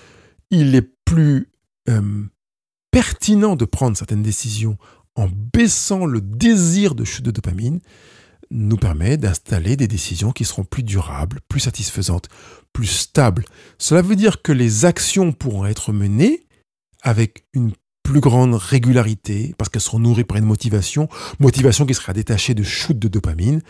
il 0.51 0.75
est 0.75 0.89
plus 1.05 1.49
euh, 1.89 2.23
pertinent 2.95 3.57
de 3.57 3.65
prendre 3.65 3.97
certaines 3.97 4.23
décisions 4.23 4.77
en 5.15 5.27
baissant 5.27 6.05
le 6.05 6.21
désir 6.21 6.95
de 6.95 7.03
chute 7.03 7.25
de 7.25 7.31
dopamine 7.31 7.81
nous 8.51 8.77
permet 8.77 9.17
d'installer 9.17 9.75
des 9.75 9.89
décisions 9.89 10.31
qui 10.31 10.45
seront 10.45 10.63
plus 10.63 10.81
durables, 10.81 11.41
plus 11.49 11.59
satisfaisantes, 11.59 12.29
plus 12.71 12.85
stables. 12.87 13.43
Cela 13.79 14.01
veut 14.01 14.15
dire 14.15 14.41
que 14.41 14.53
les 14.53 14.85
actions 14.85 15.33
pourront 15.33 15.65
être 15.65 15.91
menées 15.91 16.47
avec 17.01 17.43
une 17.51 17.73
plus 18.01 18.21
grande 18.21 18.55
régularité, 18.55 19.53
parce 19.57 19.69
qu'elles 19.69 19.81
seront 19.81 19.99
nourries 19.99 20.23
par 20.23 20.37
une 20.37 20.45
motivation, 20.45 21.09
motivation 21.39 21.85
qui 21.85 21.95
sera 21.95 22.13
détachée 22.13 22.53
de 22.53 22.63
shoot 22.63 22.97
de 22.97 23.09
dopamine. 23.09 23.61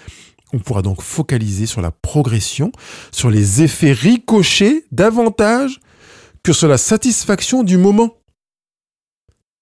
On 0.54 0.60
pourra 0.60 0.84
donc 0.84 1.02
focaliser 1.02 1.66
sur 1.66 1.82
la 1.82 1.90
progression, 1.90 2.72
sur 3.12 3.32
les 3.32 3.64
effets 3.64 3.92
ricochés 3.92 4.86
davantage 4.92 5.80
que 6.44 6.54
sur 6.54 6.68
la 6.68 6.78
satisfaction 6.78 7.64
du 7.64 7.78
moment. 7.78 8.14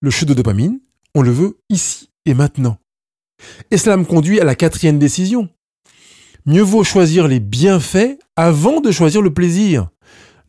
Le 0.03 0.09
shoot 0.09 0.27
de 0.27 0.33
dopamine, 0.33 0.81
on 1.15 1.21
le 1.21 1.31
veut 1.31 1.59
ici 1.69 2.09
et 2.25 2.33
maintenant. 2.33 2.77
Et 3.71 3.77
cela 3.77 3.95
me 3.95 4.03
conduit 4.03 4.41
à 4.41 4.43
la 4.43 4.53
quatrième 4.53 4.99
décision. 4.99 5.47
Mieux 6.45 6.61
vaut 6.61 6.83
choisir 6.83 7.29
les 7.29 7.39
bienfaits 7.39 8.19
avant 8.35 8.81
de 8.81 8.91
choisir 8.91 9.21
le 9.21 9.33
plaisir. 9.33 9.87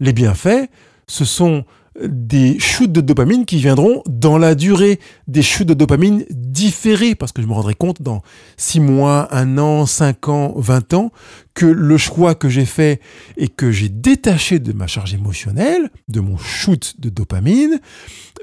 Les 0.00 0.12
bienfaits, 0.12 0.68
ce 1.06 1.24
sont 1.24 1.64
des 2.02 2.58
shoots 2.58 2.90
de 2.90 3.00
dopamine 3.00 3.44
qui 3.44 3.58
viendront 3.58 4.02
dans 4.06 4.38
la 4.38 4.54
durée, 4.54 4.98
des 5.28 5.42
shoots 5.42 5.66
de 5.66 5.74
dopamine 5.74 6.24
différés, 6.30 7.14
parce 7.14 7.32
que 7.32 7.40
je 7.40 7.46
me 7.46 7.52
rendrai 7.52 7.74
compte 7.74 8.02
dans 8.02 8.22
6 8.56 8.80
mois, 8.80 9.28
1 9.34 9.58
an, 9.58 9.86
5 9.86 10.28
ans, 10.28 10.54
20 10.56 10.94
ans, 10.94 11.12
que 11.54 11.66
le 11.66 11.96
choix 11.96 12.34
que 12.34 12.48
j'ai 12.48 12.66
fait 12.66 13.00
et 13.36 13.48
que 13.48 13.70
j'ai 13.70 13.88
détaché 13.88 14.58
de 14.58 14.72
ma 14.72 14.86
charge 14.86 15.14
émotionnelle, 15.14 15.90
de 16.08 16.20
mon 16.20 16.36
shoot 16.36 16.94
de 16.98 17.10
dopamine, 17.10 17.80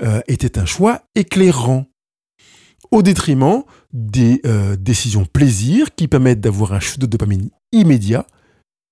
euh, 0.02 0.22
était 0.28 0.58
un 0.58 0.66
choix 0.66 1.02
éclairant, 1.16 1.86
au 2.92 3.02
détriment 3.02 3.64
des 3.94 4.42
euh, 4.46 4.76
décisions 4.76 5.26
plaisir 5.26 5.96
qui 5.96 6.08
permettent 6.08 6.42
d'avoir 6.42 6.74
un 6.74 6.80
shoot 6.80 7.00
de 7.00 7.06
dopamine 7.06 7.50
immédiat 7.72 8.28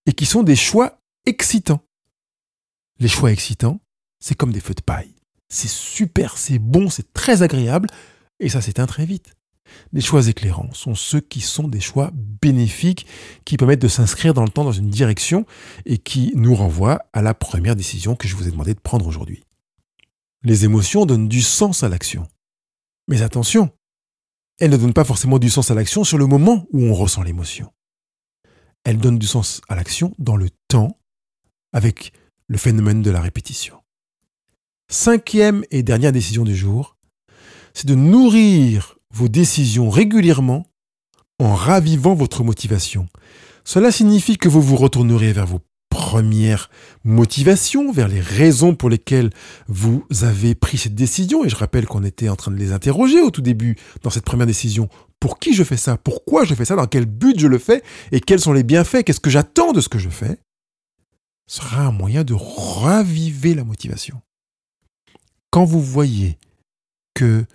et 0.06 0.14
qui 0.14 0.26
sont 0.26 0.44
des 0.44 0.56
choix 0.56 1.00
excitants. 1.26 1.82
Les 3.00 3.10
choix 3.10 3.32
excitants, 3.32 3.80
c'est 4.20 4.36
comme 4.36 4.52
des 4.52 4.60
feux 4.60 4.74
de 4.74 4.82
paille. 4.82 5.14
C'est 5.50 5.70
super, 5.70 6.38
c'est 6.38 6.60
bon, 6.60 6.90
c'est 6.90 7.12
très 7.14 7.42
agréable, 7.42 7.90
et 8.40 8.50
ça 8.50 8.62
s'éteint 8.62 8.86
très 8.86 9.06
vite. 9.06 9.36
Les 9.94 10.02
choix 10.02 10.28
éclairants 10.28 10.74
sont 10.74 10.96
ceux 10.96 11.20
qui 11.20 11.42
sont 11.42 11.68
des 11.68 11.80
choix 11.80 12.12
bénéfiques, 12.14 13.06
qui 13.46 13.58
permettent 13.58 13.82
de 13.82 13.88
s'inscrire 13.88 14.34
dans 14.34 14.44
le 14.44 14.50
temps 14.50 14.64
dans 14.64 14.72
une 14.72 14.90
direction 14.90 15.46
et 15.86 15.98
qui 15.98 16.32
nous 16.36 16.56
renvoient 16.56 17.00
à 17.14 17.22
la 17.22 17.34
première 17.34 17.76
décision 17.76 18.16
que 18.16 18.28
je 18.28 18.36
vous 18.36 18.48
ai 18.48 18.52
demandé 18.52 18.74
de 18.74 18.80
prendre 18.80 19.08
aujourd'hui. 19.08 19.44
Les 20.44 20.66
émotions 20.66 21.06
donnent 21.06 21.28
du 21.28 21.42
sens 21.42 21.84
à 21.84 21.90
l'action. 21.90 22.28
Mais 23.08 23.22
attention, 23.22 23.72
elles 24.60 24.72
ne 24.72 24.78
donnent 24.78 24.94
pas 24.94 25.04
forcément 25.04 25.40
du 25.40 25.50
sens 25.50 25.72
à 25.72 25.76
l'action 25.76 26.04
sur 26.04 26.18
le 26.18 26.28
moment 26.28 26.66
où 26.72 26.84
on 26.84 26.94
ressent 26.94 27.24
l'émotion. 27.24 27.72
Elles 28.84 28.98
donnent 28.98 29.20
du 29.20 29.28
sens 29.28 29.62
à 29.68 29.76
l'action 29.76 30.14
dans 30.20 30.36
le 30.36 30.50
temps, 30.68 30.98
avec 31.74 32.14
le 32.48 32.58
phénomène 32.58 33.02
de 33.02 33.12
la 33.12 33.22
répétition. 33.22 33.80
Cinquième 34.92 35.64
et 35.70 35.84
dernière 35.84 36.12
décision 36.12 36.44
du 36.44 36.56
jour, 36.56 36.98
c'est 37.76 37.86
de 37.86 37.94
nourrir 37.94 38.98
vos 39.14 39.28
décisions 39.28 39.88
régulièrement 39.92 40.66
en 41.38 41.54
ravivant 41.54 42.16
votre 42.16 42.44
motivation. 42.44 43.08
Cela 43.64 43.92
signifie 43.92 44.38
que 44.38 44.50
vous 44.50 44.64
vous 44.64 44.78
retournerez 44.78 45.32
vers 45.32 45.46
vos 45.46 45.60
premières 45.92 46.72
motivations, 47.04 47.92
vers 47.92 48.08
les 48.08 48.20
raisons 48.20 48.74
pour 48.74 48.90
lesquelles 48.90 49.30
vous 49.68 50.08
avez 50.22 50.56
pris 50.56 50.80
cette 50.80 50.96
décision. 50.96 51.46
Et 51.46 51.50
je 51.50 51.56
rappelle 51.56 51.86
qu'on 51.86 52.04
était 52.04 52.30
en 52.30 52.36
train 52.36 52.52
de 52.52 52.58
les 52.58 52.72
interroger 52.72 53.22
au 53.22 53.30
tout 53.30 53.44
début 53.44 53.76
dans 54.02 54.10
cette 54.10 54.26
première 54.26 54.48
décision. 54.48 54.90
Pour 55.20 55.38
qui 55.38 55.54
je 55.54 55.64
fais 55.64 55.78
ça? 55.78 55.98
Pourquoi 55.98 56.46
je 56.46 56.56
fais 56.56 56.66
ça? 56.66 56.76
Dans 56.76 56.88
quel 56.88 57.06
but 57.06 57.40
je 57.40 57.46
le 57.46 57.60
fais? 57.60 57.84
Et 58.12 58.22
quels 58.22 58.40
sont 58.40 58.54
les 58.54 58.64
bienfaits? 58.64 59.04
Qu'est-ce 59.04 59.20
que 59.20 59.30
j'attends 59.30 59.72
de 59.72 59.82
ce 59.82 59.90
que 59.90 60.00
je 60.00 60.10
fais? 60.10 60.40
Ce 61.46 61.58
sera 61.58 61.84
un 61.84 61.92
moyen 61.92 62.24
de 62.24 62.34
raviver 62.34 63.54
la 63.54 63.64
motivation 63.64 64.20
quand 65.52 65.66
vous 65.66 65.82
voyez 65.82 66.38
que 67.14 67.46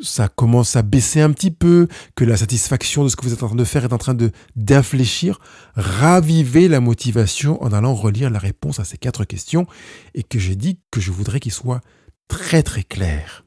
ça 0.00 0.28
commence 0.28 0.76
à 0.76 0.82
baisser 0.82 1.20
un 1.20 1.32
petit 1.32 1.50
peu, 1.50 1.88
que 2.14 2.24
la 2.24 2.36
satisfaction 2.36 3.02
de 3.02 3.08
ce 3.08 3.16
que 3.16 3.24
vous 3.24 3.32
êtes 3.32 3.42
en 3.42 3.48
train 3.48 3.56
de 3.56 3.64
faire 3.64 3.84
est 3.84 3.92
en 3.92 3.98
train 3.98 4.14
de 4.14 4.30
d'infléchir, 4.54 5.40
ravivez 5.74 6.68
la 6.68 6.80
motivation 6.80 7.60
en 7.62 7.72
allant 7.72 7.94
relire 7.94 8.30
la 8.30 8.38
réponse 8.38 8.78
à 8.78 8.84
ces 8.84 8.98
quatre 8.98 9.24
questions 9.24 9.66
et 10.14 10.22
que 10.22 10.38
j'ai 10.38 10.54
dit 10.54 10.78
que 10.90 11.00
je 11.00 11.10
voudrais 11.10 11.40
qu'il 11.40 11.52
soit 11.52 11.80
très 12.28 12.62
très 12.62 12.84
clair. 12.84 13.44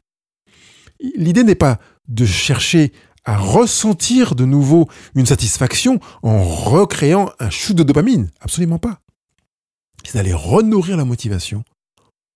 L'idée 1.16 1.44
n'est 1.44 1.56
pas 1.56 1.80
de 2.08 2.26
chercher 2.26 2.92
à 3.24 3.38
ressentir 3.38 4.36
de 4.36 4.46
nouveau 4.46 4.90
une 5.16 5.26
satisfaction 5.26 6.00
en 6.24 6.44
recréant 6.44 7.32
un 7.40 7.50
shoot 7.50 7.76
de 7.76 7.84
dopamine, 7.84 8.30
absolument 8.42 8.80
pas. 8.80 9.00
C'est 10.04 10.16
d'aller 10.16 10.34
renourrir 10.34 10.98
la 10.98 11.06
motivation 11.06 11.64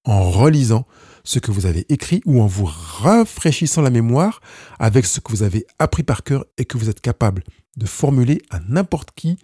en 0.06 0.30
relisant 0.30 0.86
ce 1.26 1.40
que 1.40 1.52
vous 1.52 1.66
avez 1.66 1.86
écrit 1.90 2.22
ou 2.26 2.42
en 2.42 2.48
vous 2.48 2.66
rafraîchissant 2.66 3.82
la 3.82 3.90
mémoire 3.90 4.40
avec 4.80 5.06
ce 5.06 5.20
que 5.20 5.32
vous 5.32 5.44
avez 5.44 5.66
appris 5.80 6.04
par 6.04 6.24
cœur 6.24 6.46
et 6.58 6.64
que 6.64 6.78
vous 6.78 6.90
êtes 6.90 7.02
capable 7.02 7.44
de 7.76 7.86
formuler 7.86 8.42
à 8.50 8.60
n'importe 8.70 9.10
qui 9.14 9.38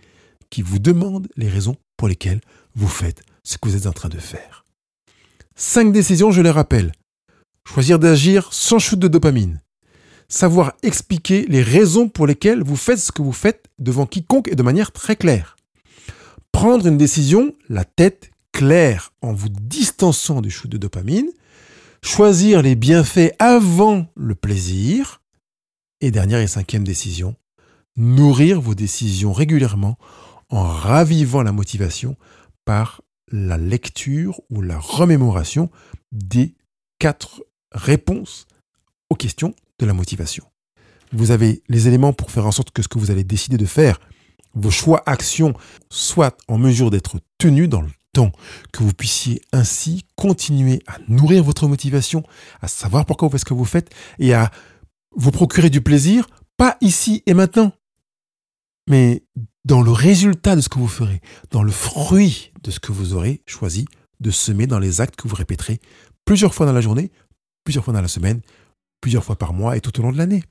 qui 0.49 0.61
vous 0.61 0.79
demande 0.79 1.27
les 1.35 1.49
raisons 1.49 1.75
pour 1.97 2.07
lesquelles 2.07 2.41
vous 2.75 2.87
faites 2.87 3.23
ce 3.43 3.57
que 3.57 3.67
vous 3.67 3.75
êtes 3.75 3.87
en 3.87 3.93
train 3.93 4.09
de 4.09 4.19
faire. 4.19 4.63
Cinq 5.55 5.91
décisions, 5.91 6.31
je 6.31 6.41
les 6.41 6.51
rappelle. 6.51 6.91
Choisir 7.65 7.99
d'agir 7.99 8.53
sans 8.53 8.79
chute 8.79 8.99
de 8.99 9.07
dopamine. 9.07 9.61
Savoir 10.27 10.73
expliquer 10.83 11.45
les 11.47 11.61
raisons 11.61 12.07
pour 12.07 12.27
lesquelles 12.27 12.63
vous 12.63 12.75
faites 12.75 12.99
ce 12.99 13.11
que 13.11 13.21
vous 13.21 13.33
faites 13.33 13.67
devant 13.79 14.05
quiconque 14.05 14.47
et 14.47 14.55
de 14.55 14.63
manière 14.63 14.91
très 14.91 15.15
claire. 15.15 15.57
Prendre 16.51 16.87
une 16.87 16.97
décision, 16.97 17.53
la 17.69 17.85
tête 17.85 18.31
claire, 18.51 19.13
en 19.21 19.33
vous 19.33 19.49
distançant 19.49 20.41
du 20.41 20.49
shoot 20.49 20.69
de 20.69 20.77
dopamine 20.77 21.29
choisir 22.03 22.61
les 22.61 22.75
bienfaits 22.75 23.33
avant 23.39 24.07
le 24.15 24.35
plaisir. 24.35 25.21
Et 26.01 26.11
dernière 26.11 26.39
et 26.39 26.47
cinquième 26.47 26.83
décision, 26.83 27.35
nourrir 27.95 28.59
vos 28.59 28.73
décisions 28.73 29.33
régulièrement 29.33 29.97
en 30.49 30.63
ravivant 30.63 31.43
la 31.43 31.51
motivation 31.51 32.15
par 32.65 33.01
la 33.31 33.57
lecture 33.57 34.41
ou 34.49 34.61
la 34.61 34.79
remémoration 34.79 35.69
des 36.11 36.55
quatre 36.99 37.43
réponses 37.71 38.47
aux 39.09 39.15
questions 39.15 39.53
de 39.79 39.85
la 39.85 39.93
motivation. 39.93 40.45
Vous 41.13 41.31
avez 41.31 41.61
les 41.67 41.87
éléments 41.87 42.13
pour 42.13 42.31
faire 42.31 42.45
en 42.45 42.51
sorte 42.51 42.71
que 42.71 42.81
ce 42.81 42.87
que 42.87 42.99
vous 42.99 43.11
allez 43.11 43.23
décider 43.23 43.57
de 43.57 43.65
faire, 43.65 43.99
vos 44.53 44.71
choix, 44.71 45.03
actions, 45.05 45.53
soient 45.89 46.35
en 46.47 46.57
mesure 46.57 46.89
d'être 46.89 47.19
tenus 47.37 47.69
dans 47.69 47.81
le 47.81 47.89
temps, 48.13 48.31
que 48.71 48.83
vous 48.83 48.93
puissiez 48.93 49.41
ainsi 49.53 50.05
continuer 50.15 50.81
à 50.87 50.97
nourrir 51.07 51.43
votre 51.43 51.67
motivation, 51.67 52.23
à 52.61 52.67
savoir 52.67 53.05
pourquoi 53.05 53.27
vous 53.27 53.31
faites 53.33 53.41
ce 53.41 53.45
que 53.45 53.53
vous 53.53 53.65
faites 53.65 53.93
et 54.19 54.33
à 54.33 54.51
vous 55.15 55.31
procurer 55.31 55.69
du 55.69 55.81
plaisir, 55.81 56.27
pas 56.57 56.77
ici 56.81 57.23
et 57.25 57.33
maintenant, 57.33 57.71
mais 58.87 59.23
dans 59.65 59.81
le 59.81 59.91
résultat 59.91 60.55
de 60.55 60.61
ce 60.61 60.69
que 60.69 60.79
vous 60.79 60.87
ferez, 60.87 61.21
dans 61.51 61.63
le 61.63 61.71
fruit 61.71 62.51
de 62.63 62.71
ce 62.71 62.79
que 62.79 62.91
vous 62.91 63.13
aurez 63.13 63.41
choisi 63.45 63.85
de 64.19 64.31
semer 64.31 64.67
dans 64.67 64.79
les 64.79 65.01
actes 65.01 65.15
que 65.15 65.27
vous 65.27 65.35
répéterez 65.35 65.79
plusieurs 66.25 66.53
fois 66.53 66.65
dans 66.65 66.73
la 66.73 66.81
journée, 66.81 67.11
plusieurs 67.63 67.83
fois 67.83 67.93
dans 67.93 68.01
la 68.01 68.07
semaine, 68.07 68.41
plusieurs 69.01 69.23
fois 69.23 69.35
par 69.35 69.53
mois 69.53 69.75
et 69.75 69.81
tout 69.81 69.99
au 69.99 70.03
long 70.03 70.11
de 70.11 70.17
l'année. 70.17 70.43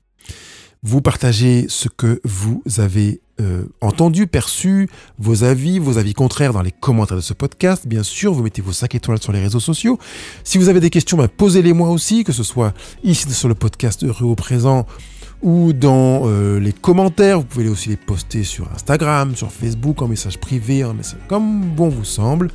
Vous 0.83 0.99
partagez 0.99 1.67
ce 1.69 1.89
que 1.89 2.19
vous 2.23 2.63
avez 2.77 3.21
euh, 3.39 3.65
entendu, 3.81 4.25
perçu, 4.25 4.89
vos 5.19 5.43
avis, 5.43 5.77
vos 5.77 5.99
avis 5.99 6.15
contraires 6.15 6.53
dans 6.53 6.63
les 6.63 6.71
commentaires 6.71 7.17
de 7.17 7.21
ce 7.21 7.35
podcast. 7.35 7.85
Bien 7.85 8.01
sûr, 8.01 8.33
vous 8.33 8.41
mettez 8.41 8.63
vos 8.63 8.71
5 8.71 8.95
étoiles 8.95 9.21
sur 9.21 9.31
les 9.31 9.39
réseaux 9.39 9.59
sociaux. 9.59 9.99
Si 10.43 10.57
vous 10.57 10.69
avez 10.69 10.79
des 10.79 10.89
questions, 10.89 11.17
ben, 11.17 11.27
posez-les 11.27 11.73
moi 11.73 11.89
aussi, 11.89 12.23
que 12.23 12.31
ce 12.31 12.41
soit 12.41 12.73
ici 13.03 13.31
sur 13.31 13.47
le 13.47 13.53
podcast 13.53 14.03
Heureux 14.03 14.25
au 14.25 14.33
présent 14.33 14.87
ou 15.43 15.71
dans 15.71 16.23
euh, 16.25 16.59
les 16.59 16.73
commentaires. 16.73 17.37
Vous 17.37 17.45
pouvez 17.45 17.69
aussi 17.69 17.89
les 17.89 17.95
poster 17.95 18.43
sur 18.43 18.67
Instagram, 18.73 19.35
sur 19.35 19.51
Facebook, 19.51 20.01
en 20.01 20.07
message 20.07 20.39
privé, 20.39 20.83
en 20.83 20.95
message 20.95 21.19
comme 21.27 21.61
bon 21.75 21.89
vous 21.89 22.05
semble. 22.05 22.49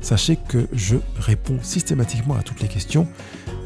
sachez 0.00 0.38
que 0.48 0.66
je 0.72 0.96
réponds 1.18 1.58
systématiquement 1.60 2.36
à 2.36 2.42
toutes 2.42 2.62
les 2.62 2.68
questions 2.68 3.06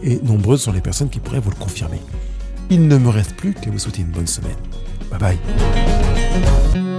et 0.02 0.18
nombreuses 0.24 0.62
sont 0.62 0.72
les 0.72 0.80
personnes 0.80 1.10
qui 1.10 1.20
pourraient 1.20 1.38
vous 1.38 1.50
le 1.50 1.56
confirmer. 1.56 2.00
Il 2.70 2.86
ne 2.86 2.98
me 2.98 3.08
reste 3.08 3.34
plus 3.34 3.52
qu'à 3.52 3.70
vous 3.70 3.78
souhaiter 3.78 4.02
une 4.02 4.08
bonne 4.08 4.28
semaine. 4.28 4.56
Bye 5.10 5.18
bye. 5.18 6.89